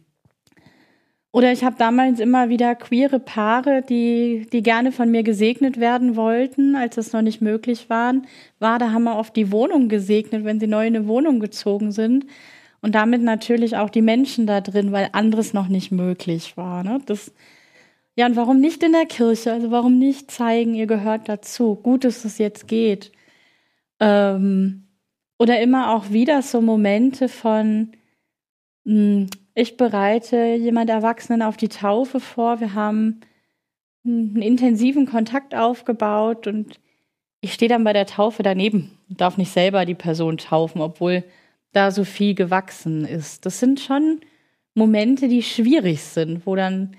oder 1.33 1.51
ich 1.51 1.65
habe 1.65 1.77
damals 1.79 2.21
immer 2.21 2.51
wieder 2.51 2.75
queere 2.75 3.19
Paare, 3.19 3.81
die, 3.81 4.47
die 4.53 4.63
gerne 4.63 4.93
von 4.93 5.11
mir 5.11 5.23
gesegnet 5.23 5.81
werden 5.81 6.15
wollten, 6.15 6.77
als 6.77 6.97
das 6.97 7.15
noch 7.15 7.23
nicht 7.23 7.41
möglich 7.41 7.89
waren, 7.89 8.27
war, 8.59 8.79
da 8.79 8.93
haben 8.93 9.05
wir 9.05 9.17
oft 9.17 9.35
die 9.35 9.51
Wohnung 9.51 9.89
gesegnet, 9.89 10.45
wenn 10.45 10.61
sie 10.61 10.67
neu 10.67 10.87
in 10.87 10.95
eine 10.95 11.09
Wohnung 11.09 11.41
gezogen 11.41 11.91
sind. 11.91 12.27
Und 12.83 12.95
damit 12.95 13.23
natürlich 13.23 13.77
auch 13.77 13.89
die 13.89 14.03
Menschen 14.03 14.47
da 14.47 14.61
drin, 14.61 14.93
weil 14.93 15.09
anderes 15.13 15.55
noch 15.55 15.69
nicht 15.69 15.91
möglich 15.91 16.57
war. 16.59 16.85
Ne? 16.85 17.01
Das, 17.07 17.33
ja, 18.15 18.27
und 18.27 18.37
warum 18.37 18.61
nicht 18.61 18.83
in 18.83 18.93
der 18.93 19.07
Kirche? 19.07 19.53
Also 19.53 19.71
warum 19.71 19.99
nicht 19.99 20.31
zeigen, 20.31 20.75
ihr 20.75 20.87
gehört 20.87 21.29
dazu? 21.31 21.77
Gut, 21.77 22.05
dass 22.05 22.27
es 22.27 22.37
jetzt 22.37 22.69
geht. 22.69 23.11
Ähm, 24.01 24.89
oder 25.39 25.61
immer 25.61 25.95
auch 25.95 26.11
wieder 26.11 26.43
so 26.43 26.61
Momente 26.61 27.29
von, 27.29 27.93
mh, 28.85 28.95
hm, 28.95 29.31
ich 29.55 29.77
bereite 29.77 30.55
jemand 30.55 30.91
Erwachsenen 30.91 31.43
auf 31.43 31.57
die 31.57 31.69
Taufe 31.69 32.21
vor. 32.21 32.61
Wir 32.61 32.75
haben 32.75 33.21
einen 34.05 34.43
intensiven 34.43 35.07
Kontakt 35.07 35.55
aufgebaut 35.55 36.47
und 36.47 36.81
ich 37.41 37.53
stehe 37.53 37.69
dann 37.69 37.85
bei 37.85 37.93
der 37.93 38.07
Taufe 38.07 38.43
daneben 38.43 38.99
und 39.09 39.21
darf 39.21 39.37
nicht 39.37 39.53
selber 39.53 39.85
die 39.85 39.95
Person 39.95 40.39
taufen, 40.39 40.81
obwohl 40.81 41.25
da 41.73 41.91
so 41.91 42.05
viel 42.05 42.35
gewachsen 42.35 43.05
ist. 43.05 43.47
Das 43.47 43.59
sind 43.59 43.81
schon 43.81 44.21
Momente, 44.75 45.29
die 45.29 45.43
schwierig 45.43 46.03
sind, 46.03 46.47
wo 46.47 46.57
dann 46.57 46.97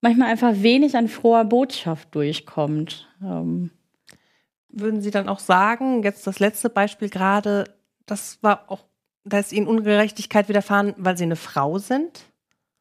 manchmal 0.00 0.30
einfach 0.30 0.54
wenig 0.56 0.96
an 0.96 1.08
froher 1.08 1.44
Botschaft 1.44 2.14
durchkommt. 2.14 3.08
Ähm 3.22 3.70
Würden 4.74 5.02
Sie 5.02 5.10
dann 5.10 5.28
auch 5.28 5.38
sagen, 5.38 6.02
jetzt 6.02 6.26
das 6.26 6.40
letzte 6.40 6.70
Beispiel 6.70 7.10
gerade, 7.10 7.64
das 8.06 8.38
war 8.42 8.70
auch 8.70 8.84
da 9.24 9.38
ist 9.38 9.52
ihnen 9.52 9.66
Ungerechtigkeit 9.66 10.48
widerfahren, 10.48 10.94
weil 10.96 11.16
sie 11.16 11.24
eine 11.24 11.36
Frau 11.36 11.78
sind? 11.78 12.26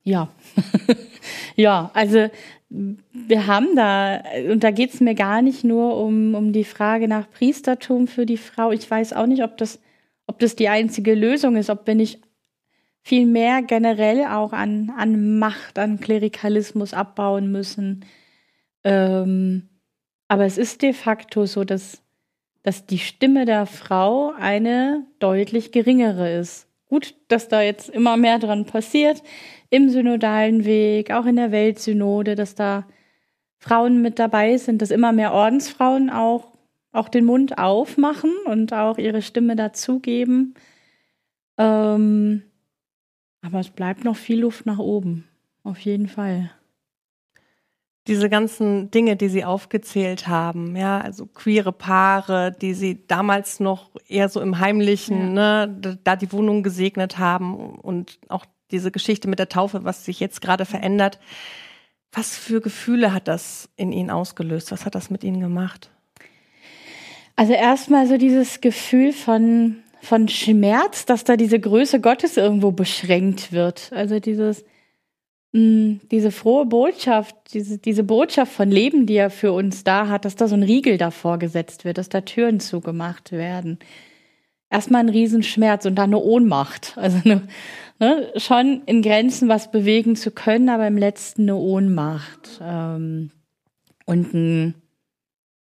Ja. 0.03 0.29
ja, 1.55 1.91
also 1.93 2.29
wir 2.69 3.47
haben 3.47 3.75
da, 3.75 4.23
und 4.49 4.63
da 4.63 4.71
geht 4.71 4.93
es 4.93 5.01
mir 5.01 5.13
gar 5.13 5.41
nicht 5.41 5.63
nur 5.63 5.97
um, 5.97 6.35
um 6.35 6.53
die 6.53 6.63
Frage 6.63 7.07
nach 7.07 7.29
Priestertum 7.29 8.07
für 8.07 8.25
die 8.25 8.37
Frau. 8.37 8.71
Ich 8.71 8.89
weiß 8.89 9.13
auch 9.13 9.25
nicht, 9.25 9.43
ob 9.43 9.57
das, 9.57 9.79
ob 10.25 10.39
das 10.39 10.55
die 10.55 10.69
einzige 10.69 11.13
Lösung 11.13 11.57
ist, 11.57 11.69
ob 11.69 11.85
wir 11.85 11.95
nicht 11.95 12.21
viel 13.03 13.25
mehr 13.25 13.61
generell 13.61 14.25
auch 14.25 14.53
an, 14.53 14.91
an 14.95 15.39
Macht, 15.39 15.77
an 15.77 15.99
Klerikalismus 15.99 16.93
abbauen 16.93 17.51
müssen. 17.51 18.05
Ähm, 18.83 19.69
aber 20.27 20.45
es 20.45 20.57
ist 20.57 20.81
de 20.81 20.93
facto 20.93 21.45
so, 21.45 21.65
dass 21.65 22.00
dass 22.63 22.85
die 22.85 22.99
Stimme 22.99 23.45
der 23.45 23.65
Frau 23.65 24.33
eine 24.37 25.05
deutlich 25.19 25.71
geringere 25.71 26.31
ist. 26.33 26.67
Gut, 26.87 27.15
dass 27.27 27.47
da 27.47 27.61
jetzt 27.61 27.89
immer 27.89 28.17
mehr 28.17 28.37
dran 28.37 28.65
passiert, 28.65 29.23
im 29.69 29.89
synodalen 29.89 30.65
Weg, 30.65 31.11
auch 31.11 31.25
in 31.25 31.37
der 31.37 31.51
Weltsynode, 31.51 32.35
dass 32.35 32.55
da 32.55 32.85
Frauen 33.57 34.01
mit 34.01 34.19
dabei 34.19 34.57
sind, 34.57 34.81
dass 34.81 34.91
immer 34.91 35.11
mehr 35.11 35.33
Ordensfrauen 35.33 36.09
auch, 36.09 36.51
auch 36.91 37.07
den 37.07 37.25
Mund 37.25 37.57
aufmachen 37.57 38.31
und 38.45 38.73
auch 38.73 38.97
ihre 38.97 39.21
Stimme 39.21 39.55
dazugeben. 39.55 40.55
Ähm, 41.57 42.43
aber 43.41 43.59
es 43.59 43.69
bleibt 43.69 44.03
noch 44.03 44.17
viel 44.17 44.41
Luft 44.41 44.65
nach 44.65 44.79
oben, 44.79 45.27
auf 45.63 45.79
jeden 45.79 46.07
Fall 46.07 46.51
diese 48.07 48.29
ganzen 48.29 48.89
Dinge, 48.89 49.15
die 49.15 49.29
Sie 49.29 49.45
aufgezählt 49.45 50.27
haben, 50.27 50.75
ja, 50.75 50.99
also 50.99 51.27
queere 51.27 51.71
Paare, 51.71 52.51
die 52.51 52.73
Sie 52.73 53.05
damals 53.07 53.59
noch 53.59 53.91
eher 54.07 54.27
so 54.29 54.41
im 54.41 54.59
Heimlichen, 54.59 55.35
ja. 55.35 55.67
ne, 55.67 55.99
da 56.03 56.15
die 56.15 56.31
Wohnung 56.31 56.63
gesegnet 56.63 57.19
haben 57.19 57.55
und 57.55 58.19
auch 58.27 58.45
diese 58.71 58.91
Geschichte 58.91 59.27
mit 59.27 59.37
der 59.37 59.49
Taufe, 59.49 59.83
was 59.83 60.05
sich 60.05 60.19
jetzt 60.19 60.41
gerade 60.41 60.65
verändert. 60.65 61.19
Was 62.11 62.35
für 62.35 62.59
Gefühle 62.59 63.13
hat 63.13 63.27
das 63.27 63.69
in 63.77 63.91
Ihnen 63.91 64.09
ausgelöst? 64.09 64.71
Was 64.71 64.85
hat 64.85 64.95
das 64.95 65.09
mit 65.09 65.23
Ihnen 65.23 65.39
gemacht? 65.39 65.89
Also 67.35 67.53
erstmal 67.53 68.07
so 68.07 68.17
dieses 68.17 68.61
Gefühl 68.61 69.13
von, 69.13 69.77
von 70.01 70.27
Schmerz, 70.27 71.05
dass 71.05 71.23
da 71.23 71.37
diese 71.37 71.59
Größe 71.59 72.01
Gottes 72.01 72.35
irgendwo 72.35 72.71
beschränkt 72.71 73.51
wird. 73.51 73.91
Also 73.93 74.19
dieses, 74.19 74.65
diese 75.53 76.31
frohe 76.31 76.65
Botschaft, 76.65 77.35
diese, 77.53 77.77
diese 77.77 78.03
Botschaft 78.03 78.53
von 78.53 78.71
Leben, 78.71 79.05
die 79.05 79.15
er 79.15 79.29
für 79.29 79.51
uns 79.51 79.83
da 79.83 80.07
hat, 80.07 80.23
dass 80.23 80.37
da 80.37 80.47
so 80.47 80.55
ein 80.55 80.63
Riegel 80.63 80.97
davor 80.97 81.39
gesetzt 81.39 81.83
wird, 81.83 81.97
dass 81.97 82.07
da 82.07 82.21
Türen 82.21 82.61
zugemacht 82.61 83.33
werden. 83.33 83.79
Erstmal 84.69 85.01
ein 85.01 85.09
Riesenschmerz 85.09 85.85
und 85.85 85.95
dann 85.95 86.11
eine 86.11 86.19
Ohnmacht. 86.19 86.97
Also 86.97 87.17
eine, 87.25 87.47
ne, 87.99 88.31
schon 88.37 88.83
in 88.85 89.01
Grenzen 89.01 89.49
was 89.49 89.69
bewegen 89.71 90.15
zu 90.15 90.31
können, 90.31 90.69
aber 90.69 90.87
im 90.87 90.97
letzten 90.97 91.41
eine 91.43 91.57
Ohnmacht. 91.57 92.61
Ähm, 92.63 93.31
und 94.05 94.33
ein, 94.33 94.75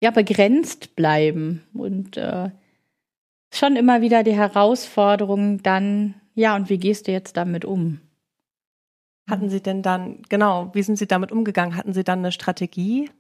ja, 0.02 0.10
begrenzt 0.10 0.96
bleiben. 0.96 1.62
Und 1.76 2.18
äh, 2.18 2.50
schon 3.54 3.76
immer 3.76 4.02
wieder 4.02 4.24
die 4.24 4.36
Herausforderung 4.36 5.62
dann, 5.62 6.16
ja, 6.34 6.56
und 6.56 6.72
wie 6.72 6.80
gehst 6.80 7.08
du 7.08 7.12
jetzt 7.12 7.38
damit 7.38 7.64
um? 7.64 8.00
Hatten 9.28 9.50
Sie 9.50 9.62
denn 9.62 9.82
dann, 9.82 10.22
genau, 10.30 10.70
wie 10.74 10.84
sind 10.84 10.98
Sie 10.98 11.08
damit 11.08 11.32
umgegangen? 11.32 11.76
Hatten 11.76 11.94
Sie 11.94 12.04
dann 12.04 12.20
eine 12.20 12.32
Strategie? 12.32 13.10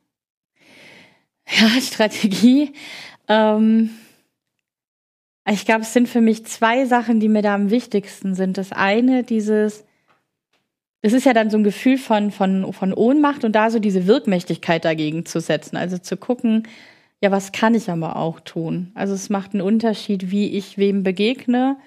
Ja, 1.49 1.69
Strategie. 1.79 2.73
Ähm, 3.29 3.91
ich 5.49 5.63
glaube, 5.63 5.83
es 5.83 5.93
sind 5.93 6.09
für 6.09 6.19
mich 6.19 6.45
zwei 6.45 6.85
Sachen, 6.85 7.21
die 7.21 7.29
mir 7.29 7.41
da 7.41 7.55
am 7.55 7.69
wichtigsten 7.69 8.35
sind. 8.35 8.57
Das 8.57 8.73
eine, 8.73 9.23
dieses, 9.23 9.85
es 11.01 11.13
ist 11.13 11.25
ja 11.25 11.33
dann 11.33 11.49
so 11.49 11.57
ein 11.57 11.63
Gefühl 11.63 11.97
von, 11.97 12.31
von, 12.31 12.73
von 12.73 12.93
Ohnmacht 12.93 13.45
und 13.45 13.53
da 13.53 13.69
so 13.69 13.79
diese 13.79 14.07
Wirkmächtigkeit 14.07 14.83
dagegen 14.83 15.25
zu 15.25 15.39
setzen. 15.39 15.77
Also 15.77 15.97
zu 15.97 16.17
gucken, 16.17 16.67
ja, 17.21 17.31
was 17.31 17.53
kann 17.53 17.75
ich 17.75 17.89
aber 17.89 18.17
auch 18.17 18.41
tun? 18.41 18.91
Also 18.93 19.13
es 19.13 19.29
macht 19.29 19.53
einen 19.53 19.61
Unterschied, 19.61 20.31
wie 20.31 20.49
ich 20.49 20.77
wem 20.77 21.03
begegne 21.03 21.77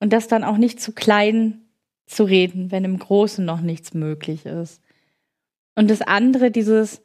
und 0.00 0.12
das 0.12 0.26
dann 0.26 0.42
auch 0.42 0.56
nicht 0.56 0.80
zu 0.80 0.90
klein 0.90 1.63
zu 2.06 2.24
reden, 2.24 2.70
wenn 2.70 2.84
im 2.84 2.98
Großen 2.98 3.44
noch 3.44 3.60
nichts 3.60 3.94
möglich 3.94 4.46
ist. 4.46 4.82
Und 5.74 5.90
das 5.90 6.02
andere, 6.02 6.50
dieses 6.50 7.02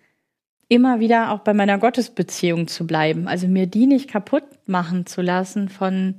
immer 0.67 0.99
wieder 0.99 1.31
auch 1.31 1.39
bei 1.39 1.53
meiner 1.53 1.79
Gottesbeziehung 1.79 2.67
zu 2.67 2.85
bleiben, 2.85 3.27
also 3.27 3.47
mir 3.47 3.65
die 3.65 3.87
nicht 3.87 4.09
kaputt 4.09 4.43
machen 4.67 5.05
zu 5.05 5.21
lassen 5.21 5.67
von, 5.67 6.17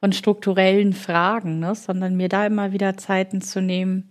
von 0.00 0.12
strukturellen 0.12 0.92
Fragen, 0.92 1.60
ne? 1.60 1.74
sondern 1.74 2.16
mir 2.16 2.28
da 2.28 2.46
immer 2.46 2.72
wieder 2.72 2.98
Zeiten 2.98 3.40
zu 3.40 3.62
nehmen, 3.62 4.08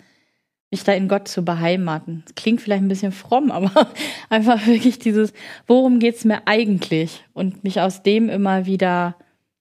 mich 0.72 0.84
da 0.84 0.94
in 0.94 1.08
Gott 1.08 1.28
zu 1.28 1.46
beheimaten. 1.46 2.24
Das 2.26 2.36
klingt 2.36 2.62
vielleicht 2.62 2.84
ein 2.84 2.88
bisschen 2.88 3.12
fromm, 3.12 3.52
aber 3.52 3.88
einfach 4.30 4.66
wirklich 4.66 4.98
dieses, 4.98 5.34
worum 5.68 6.00
geht's 6.00 6.26
mir 6.26 6.48
eigentlich? 6.48 7.24
Und 7.34 7.64
mich 7.64 7.80
aus 7.80 8.02
dem 8.02 8.30
immer 8.30 8.66
wieder 8.66 9.16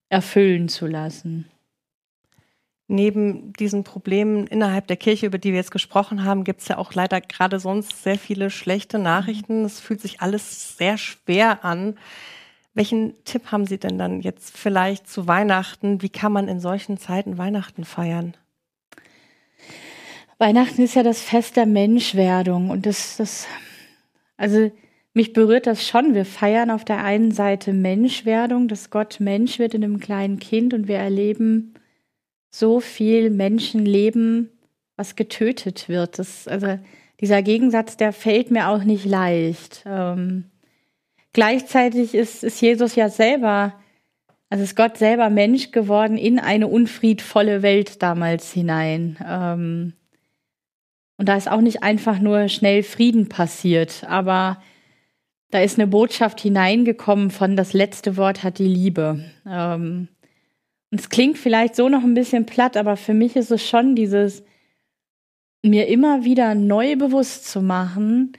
erfüllen 0.08 0.68
zu 0.68 0.86
lassen. 0.86 1.46
Neben 2.86 3.52
diesen 3.54 3.84
Problemen 3.84 4.46
innerhalb 4.46 4.86
der 4.86 4.96
Kirche, 4.96 5.26
über 5.26 5.38
die 5.38 5.50
wir 5.50 5.58
jetzt 5.58 5.70
gesprochen 5.70 6.24
haben, 6.24 6.44
gibt 6.44 6.60
es 6.60 6.68
ja 6.68 6.78
auch 6.78 6.92
leider 6.92 7.20
gerade 7.20 7.58
sonst 7.58 8.02
sehr 8.02 8.18
viele 8.18 8.50
schlechte 8.50 8.98
Nachrichten. 8.98 9.64
Es 9.64 9.80
fühlt 9.80 10.00
sich 10.00 10.20
alles 10.20 10.76
sehr 10.76 10.98
schwer 10.98 11.64
an. 11.64 11.96
Welchen 12.74 13.14
Tipp 13.24 13.52
haben 13.52 13.66
Sie 13.66 13.78
denn 13.78 13.98
dann 13.98 14.20
jetzt 14.20 14.56
vielleicht 14.56 15.08
zu 15.08 15.26
Weihnachten? 15.26 16.02
Wie 16.02 16.08
kann 16.08 16.32
man 16.32 16.48
in 16.48 16.60
solchen 16.60 16.98
Zeiten 16.98 17.38
Weihnachten 17.38 17.84
feiern? 17.84 18.36
Weihnachten 20.38 20.82
ist 20.82 20.96
ja 20.96 21.04
das 21.04 21.22
Fest 21.22 21.56
der 21.56 21.66
Menschwerdung 21.66 22.70
und 22.70 22.86
das, 22.86 23.16
das, 23.16 23.46
also 24.36 24.70
mich 25.14 25.32
berührt 25.32 25.68
das 25.68 25.86
schon. 25.86 26.14
Wir 26.14 26.24
feiern 26.24 26.72
auf 26.72 26.84
der 26.84 27.04
einen 27.04 27.30
Seite 27.30 27.72
Menschwerdung, 27.72 28.66
dass 28.66 28.90
Gott 28.90 29.20
Mensch 29.20 29.60
wird 29.60 29.74
in 29.74 29.84
einem 29.84 30.00
kleinen 30.00 30.40
Kind 30.40 30.74
und 30.74 30.88
wir 30.88 30.98
erleben 30.98 31.74
so 32.54 32.78
viel 32.78 33.30
Menschenleben, 33.30 34.48
was 34.96 35.16
getötet 35.16 35.88
wird. 35.88 36.20
Das, 36.20 36.46
also 36.46 36.78
dieser 37.20 37.42
Gegensatz, 37.42 37.96
der 37.96 38.12
fällt 38.12 38.52
mir 38.52 38.68
auch 38.68 38.84
nicht 38.84 39.04
leicht. 39.04 39.82
Ähm, 39.86 40.44
gleichzeitig 41.32 42.14
ist, 42.14 42.44
ist 42.44 42.60
Jesus 42.60 42.94
ja 42.94 43.08
selber, 43.08 43.74
also 44.50 44.62
ist 44.62 44.76
Gott 44.76 44.98
selber 44.98 45.30
Mensch 45.30 45.72
geworden 45.72 46.16
in 46.16 46.38
eine 46.38 46.68
unfriedvolle 46.68 47.62
Welt 47.62 48.00
damals 48.04 48.52
hinein. 48.52 49.16
Ähm, 49.28 49.94
und 51.16 51.28
da 51.28 51.36
ist 51.36 51.50
auch 51.50 51.60
nicht 51.60 51.82
einfach 51.82 52.20
nur 52.20 52.48
schnell 52.48 52.84
Frieden 52.84 53.28
passiert, 53.28 54.04
aber 54.08 54.62
da 55.50 55.60
ist 55.60 55.76
eine 55.76 55.88
Botschaft 55.88 56.40
hineingekommen 56.40 57.30
von 57.30 57.56
das 57.56 57.72
letzte 57.72 58.16
Wort 58.16 58.44
hat 58.44 58.58
die 58.58 58.68
Liebe. 58.68 59.24
Ähm, 59.44 60.08
es 61.00 61.08
klingt 61.08 61.38
vielleicht 61.38 61.74
so 61.76 61.88
noch 61.88 62.02
ein 62.02 62.14
bisschen 62.14 62.46
platt, 62.46 62.76
aber 62.76 62.96
für 62.96 63.14
mich 63.14 63.36
ist 63.36 63.50
es 63.50 63.66
schon 63.66 63.94
dieses, 63.94 64.44
mir 65.62 65.88
immer 65.88 66.24
wieder 66.24 66.54
neu 66.54 66.96
bewusst 66.96 67.48
zu 67.48 67.62
machen, 67.62 68.32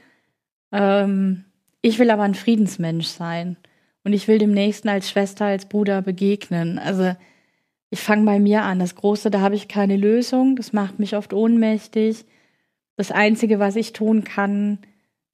ähm, 0.72 1.46
ich 1.82 2.00
will 2.00 2.10
aber 2.10 2.24
ein 2.24 2.36
Friedensmensch 2.36 3.08
sein. 3.08 3.58
Und 4.04 4.13
ich 4.13 4.28
will 4.28 4.38
dem 4.38 4.52
Nächsten 4.52 4.88
als 4.88 5.10
Schwester, 5.10 5.46
als 5.46 5.65
Bruder 5.65 6.02
begegnen. 6.02 6.78
Also 6.78 7.15
ich 7.89 8.00
fange 8.00 8.26
bei 8.26 8.39
mir 8.39 8.63
an. 8.63 8.80
Das 8.80 8.96
Große, 8.96 9.32
da 9.32 9.41
habe 9.41 9.56
ich 9.56 9.68
keine 9.68 9.98
Lösung. 9.98 10.56
Das 10.56 10.74
macht 10.74 11.00
mich 11.00 11.15
oft 11.15 11.34
ohnmächtig. 11.34 12.26
Das 12.98 13.12
Einzige, 13.12 13.60
was 13.60 13.76
ich 13.76 13.94
tun 13.94 14.24
kann, 14.24 14.80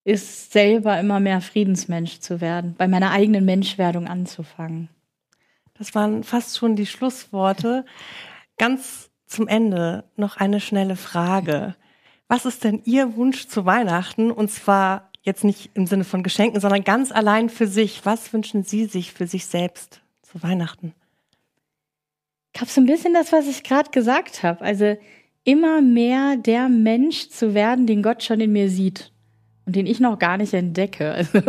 ist 0.03 0.51
selber 0.51 0.99
immer 0.99 1.19
mehr 1.19 1.41
Friedensmensch 1.41 2.19
zu 2.19 2.41
werden, 2.41 2.75
bei 2.77 2.88
meiner 2.88 3.12
eigenen 3.12 3.45
Menschwerdung 3.45 4.07
anzufangen. 4.07 4.89
Das 5.81 5.95
waren 5.95 6.23
fast 6.23 6.59
schon 6.59 6.75
die 6.75 6.85
Schlussworte. 6.85 7.85
Ganz 8.59 9.09
zum 9.25 9.47
Ende 9.47 10.03
noch 10.15 10.37
eine 10.37 10.59
schnelle 10.59 10.95
Frage. 10.95 11.75
Was 12.27 12.45
ist 12.45 12.63
denn 12.63 12.83
Ihr 12.85 13.15
Wunsch 13.15 13.47
zu 13.47 13.65
Weihnachten? 13.65 14.29
Und 14.29 14.51
zwar 14.51 15.09
jetzt 15.23 15.43
nicht 15.43 15.71
im 15.73 15.87
Sinne 15.87 16.03
von 16.03 16.21
Geschenken, 16.21 16.61
sondern 16.61 16.83
ganz 16.83 17.11
allein 17.11 17.49
für 17.49 17.65
sich. 17.65 18.05
Was 18.05 18.31
wünschen 18.31 18.63
Sie 18.63 18.85
sich 18.85 19.11
für 19.11 19.25
sich 19.25 19.47
selbst 19.47 20.01
zu 20.21 20.43
Weihnachten? 20.43 20.93
Ich 22.53 22.61
habe 22.61 22.69
so 22.69 22.79
ein 22.79 22.85
bisschen 22.85 23.15
das, 23.15 23.31
was 23.31 23.47
ich 23.47 23.63
gerade 23.63 23.89
gesagt 23.89 24.43
habe. 24.43 24.61
Also 24.61 24.97
immer 25.45 25.81
mehr 25.81 26.37
der 26.37 26.69
Mensch 26.69 27.29
zu 27.29 27.55
werden, 27.55 27.87
den 27.87 28.03
Gott 28.03 28.21
schon 28.21 28.39
in 28.39 28.51
mir 28.51 28.69
sieht 28.69 29.11
und 29.71 29.77
den 29.77 29.88
ich 29.88 30.01
noch 30.01 30.19
gar 30.19 30.36
nicht 30.36 30.53
entdecke, 30.53 31.12
also 31.13 31.39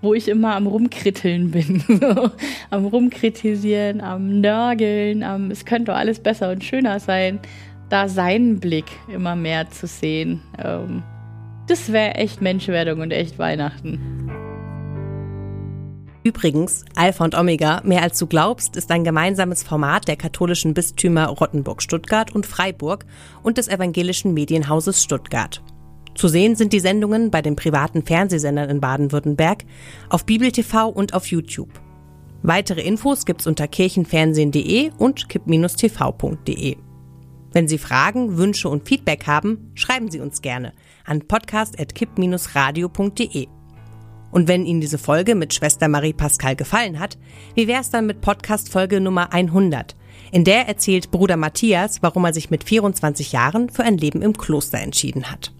wo 0.00 0.12
ich 0.12 0.26
immer 0.26 0.56
am 0.56 0.66
rumkritteln 0.66 1.52
bin, 1.52 1.80
so, 2.00 2.30
am 2.70 2.86
rumkritisieren, 2.86 4.00
am 4.00 4.40
nörgeln, 4.40 5.22
am 5.22 5.52
es 5.52 5.64
könnte 5.64 5.94
alles 5.94 6.18
besser 6.18 6.50
und 6.50 6.64
schöner 6.64 6.98
sein, 6.98 7.38
da 7.88 8.08
seinen 8.08 8.58
Blick 8.58 8.86
immer 9.12 9.36
mehr 9.36 9.70
zu 9.70 9.86
sehen. 9.86 10.42
Ähm, 10.62 11.04
das 11.68 11.92
wäre 11.92 12.16
echt 12.16 12.42
Menschwerdung 12.42 13.00
und 13.00 13.12
echt 13.12 13.38
Weihnachten. 13.38 14.00
Übrigens, 16.24 16.84
Alpha 16.96 17.22
und 17.22 17.36
Omega, 17.36 17.82
mehr 17.84 18.02
als 18.02 18.18
du 18.18 18.26
glaubst, 18.26 18.76
ist 18.76 18.90
ein 18.90 19.04
gemeinsames 19.04 19.62
Format 19.62 20.08
der 20.08 20.16
katholischen 20.16 20.74
Bistümer 20.74 21.28
Rottenburg-Stuttgart 21.28 22.34
und 22.34 22.46
Freiburg 22.46 23.06
und 23.44 23.58
des 23.58 23.68
evangelischen 23.68 24.34
Medienhauses 24.34 25.04
Stuttgart. 25.04 25.62
Zu 26.14 26.28
sehen 26.28 26.54
sind 26.56 26.72
die 26.72 26.80
Sendungen 26.80 27.30
bei 27.30 27.42
den 27.42 27.56
privaten 27.56 28.04
Fernsehsendern 28.04 28.70
in 28.70 28.80
Baden-Württemberg, 28.80 29.64
auf 30.08 30.24
Bibel-TV 30.26 30.88
und 30.88 31.14
auf 31.14 31.26
YouTube. 31.26 31.70
Weitere 32.42 32.80
Infos 32.80 33.26
gibt's 33.26 33.46
unter 33.46 33.68
kirchenfernsehen.de 33.68 34.90
und 34.98 35.28
kipp-tv.de. 35.28 36.76
Wenn 37.52 37.68
Sie 37.68 37.78
Fragen, 37.78 38.38
Wünsche 38.38 38.68
und 38.68 38.88
Feedback 38.88 39.26
haben, 39.26 39.72
schreiben 39.74 40.08
Sie 40.10 40.20
uns 40.20 40.40
gerne 40.40 40.72
an 41.04 41.26
podcast.kipp-radio.de. 41.26 43.48
Und 44.30 44.46
wenn 44.46 44.64
Ihnen 44.64 44.80
diese 44.80 44.98
Folge 44.98 45.34
mit 45.34 45.52
Schwester 45.52 45.88
Marie 45.88 46.12
Pascal 46.12 46.54
gefallen 46.54 47.00
hat, 47.00 47.18
wie 47.54 47.66
wär's 47.66 47.90
dann 47.90 48.06
mit 48.06 48.20
Podcast 48.20 48.70
Folge 48.70 49.00
Nummer 49.00 49.32
100? 49.32 49.96
In 50.30 50.44
der 50.44 50.68
erzählt 50.68 51.10
Bruder 51.10 51.36
Matthias, 51.36 52.00
warum 52.02 52.24
er 52.24 52.32
sich 52.32 52.50
mit 52.50 52.62
24 52.62 53.32
Jahren 53.32 53.68
für 53.68 53.82
ein 53.82 53.98
Leben 53.98 54.22
im 54.22 54.38
Kloster 54.38 54.78
entschieden 54.78 55.28
hat. 55.30 55.52